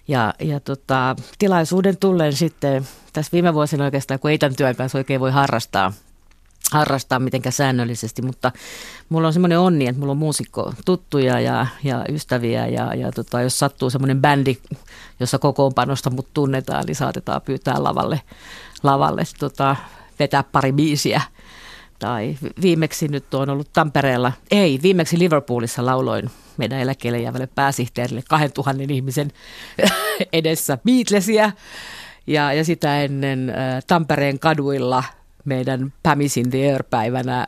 [0.08, 4.98] Ja, ja tota, tilaisuuden tullen sitten tässä viime vuosina oikeastaan, kun ei tämän työn kanssa
[4.98, 5.92] oikein voi harrastaa,
[6.70, 8.52] harrastaa mitenkään säännöllisesti, mutta
[9.08, 13.42] mulla on semmoinen onni, että mulla on muusikko tuttuja ja, ja ystäviä ja, ja tota,
[13.42, 14.56] jos sattuu semmoinen bändi,
[15.20, 18.20] jossa kokoonpanosta mut tunnetaan, niin saatetaan pyytää lavalle,
[18.82, 19.76] lavalle tota,
[20.18, 21.20] vetää pari biisiä.
[21.98, 28.82] Tai viimeksi nyt on ollut Tampereella, ei, viimeksi Liverpoolissa lauloin meidän eläkkeelle jäävälle pääsihteerille 2000
[28.88, 29.32] ihmisen
[30.32, 31.52] edessä Beatlesia.
[32.26, 35.04] Ja, ja sitä ennen äh, Tampereen kaduilla–
[35.44, 37.46] meidän Pämisin the Air-päivänä äh,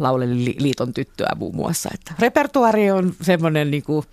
[0.00, 1.90] lauleli liiton tyttöä muun muassa.
[1.94, 4.06] Että repertuari on semmoinen, niin kuin,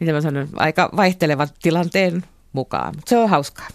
[0.00, 2.94] miten mä sanon, aika vaihtelevan tilanteen mukaan.
[3.06, 3.68] Se on hauskaa.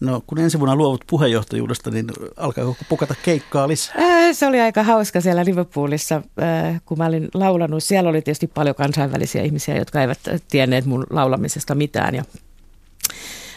[0.00, 2.06] No kun ensi vuonna luovut puheenjohtajuudesta, niin
[2.36, 3.94] alkaako pukata keikkaa lisää?
[3.98, 7.84] Äh, se oli aika hauska siellä Liverpoolissa, äh, kun mä olin laulanut.
[7.84, 10.18] Siellä oli tietysti paljon kansainvälisiä ihmisiä, jotka eivät
[10.50, 12.14] tienneet mun laulamisesta mitään.
[12.14, 12.24] Ja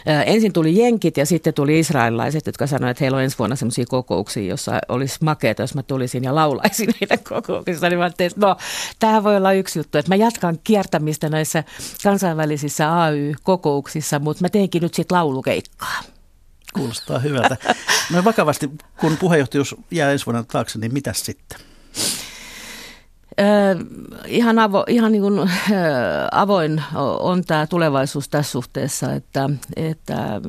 [0.06, 3.84] ensin tuli jenkit ja sitten tuli israelilaiset, jotka sanoivat, että heillä on ensi vuonna sellaisia
[3.88, 7.88] kokouksia, jossa olisi makeata, jos mä tulisin ja laulaisin heidän kokouksissa.
[7.88, 8.56] Niin mä että no,
[8.98, 11.64] tämä voi olla yksi juttu, että mä jatkan kiertämistä näissä
[12.02, 16.00] kansainvälisissä AY-kokouksissa, mutta mä teenkin nyt sitten laulukeikkaa.
[16.74, 17.56] Kuulostaa hyvältä.
[18.12, 21.73] No vakavasti, kun puheenjohtajuus jää ensi vuonna taakse, niin mitä sitten?
[24.26, 25.50] Ihan, avo, ihan niin kuin,
[26.32, 26.82] avoin
[27.18, 30.40] on tämä tulevaisuus tässä suhteessa, että, että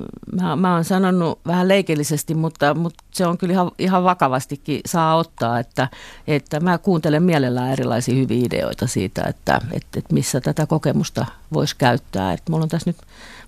[0.41, 5.15] mä, mä oon sanonut vähän leikillisesti, mutta, mutta se on kyllä ihan, ihan vakavastikin saa
[5.15, 5.87] ottaa, että,
[6.27, 11.75] että mä kuuntelen mielellään erilaisia hyviä ideoita siitä, että, että, että missä tätä kokemusta voisi
[11.77, 12.33] käyttää.
[12.33, 12.97] Että mulla on tässä nyt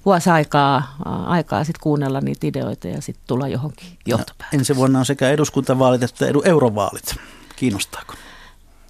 [0.05, 4.59] vuosi aikaa, aikaa sit kuunnella niitä ideoita ja sitten tulla johonkin johtopäätökseen.
[4.59, 7.15] Ensi vuonna on sekä eduskuntavaalit että eurovaalit.
[7.55, 8.13] Kiinnostaako?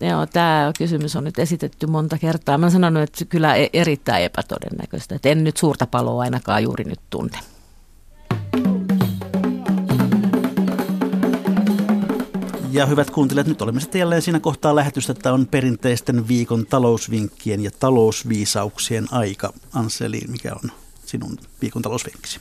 [0.01, 2.57] Joo, tämä kysymys on nyt esitetty monta kertaa.
[2.57, 5.15] Mä oon sanonut, että kyllä e- erittäin epätodennäköistä.
[5.15, 7.39] Että en nyt suurta paloa ainakaan juuri nyt tunne.
[12.71, 17.63] Ja hyvät kuuntelijat, nyt olemme sitten jälleen siinä kohtaa lähetystä, että on perinteisten viikon talousvinkkien
[17.63, 19.53] ja talousviisauksien aika.
[19.73, 20.71] Anseli, mikä on
[21.05, 22.39] sinun viikon talousvinkkisi?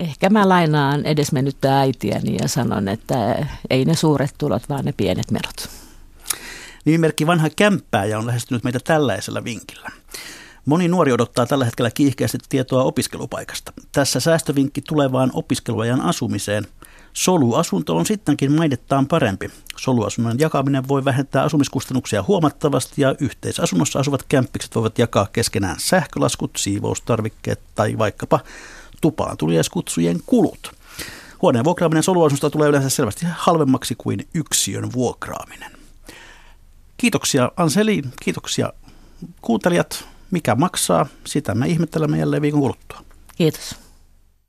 [0.00, 5.30] Ehkä mä lainaan edesmennyttä äitiäni ja sanon, että ei ne suuret tulot, vaan ne pienet
[5.30, 5.89] menot.
[6.84, 9.90] Nimimerkki Vanha Kämppääjä on lähestynyt meitä tällaisella vinkillä.
[10.66, 13.72] Moni nuori odottaa tällä hetkellä kiihkeästi tietoa opiskelupaikasta.
[13.92, 16.66] Tässä säästövinkki tulevaan opiskeluajan asumiseen.
[17.12, 19.50] Soluasunto on sittenkin mainettaan parempi.
[19.76, 27.60] Soluasunnon jakaminen voi vähentää asumiskustannuksia huomattavasti ja yhteisasunnossa asuvat kämppikset voivat jakaa keskenään sähkölaskut, siivoustarvikkeet
[27.74, 28.40] tai vaikkapa
[29.00, 30.72] tupaan tuliaiskutsujen kulut.
[31.42, 35.79] Huoneen vuokraaminen soluasunnosta tulee yleensä selvästi halvemmaksi kuin yksiön vuokraaminen.
[37.00, 38.72] Kiitoksia Anseli, kiitoksia
[39.40, 40.04] kuuntelijat.
[40.30, 43.00] Mikä maksaa, sitä me ihmettelemme jälleen viikon kuluttua.
[43.36, 43.76] Kiitos.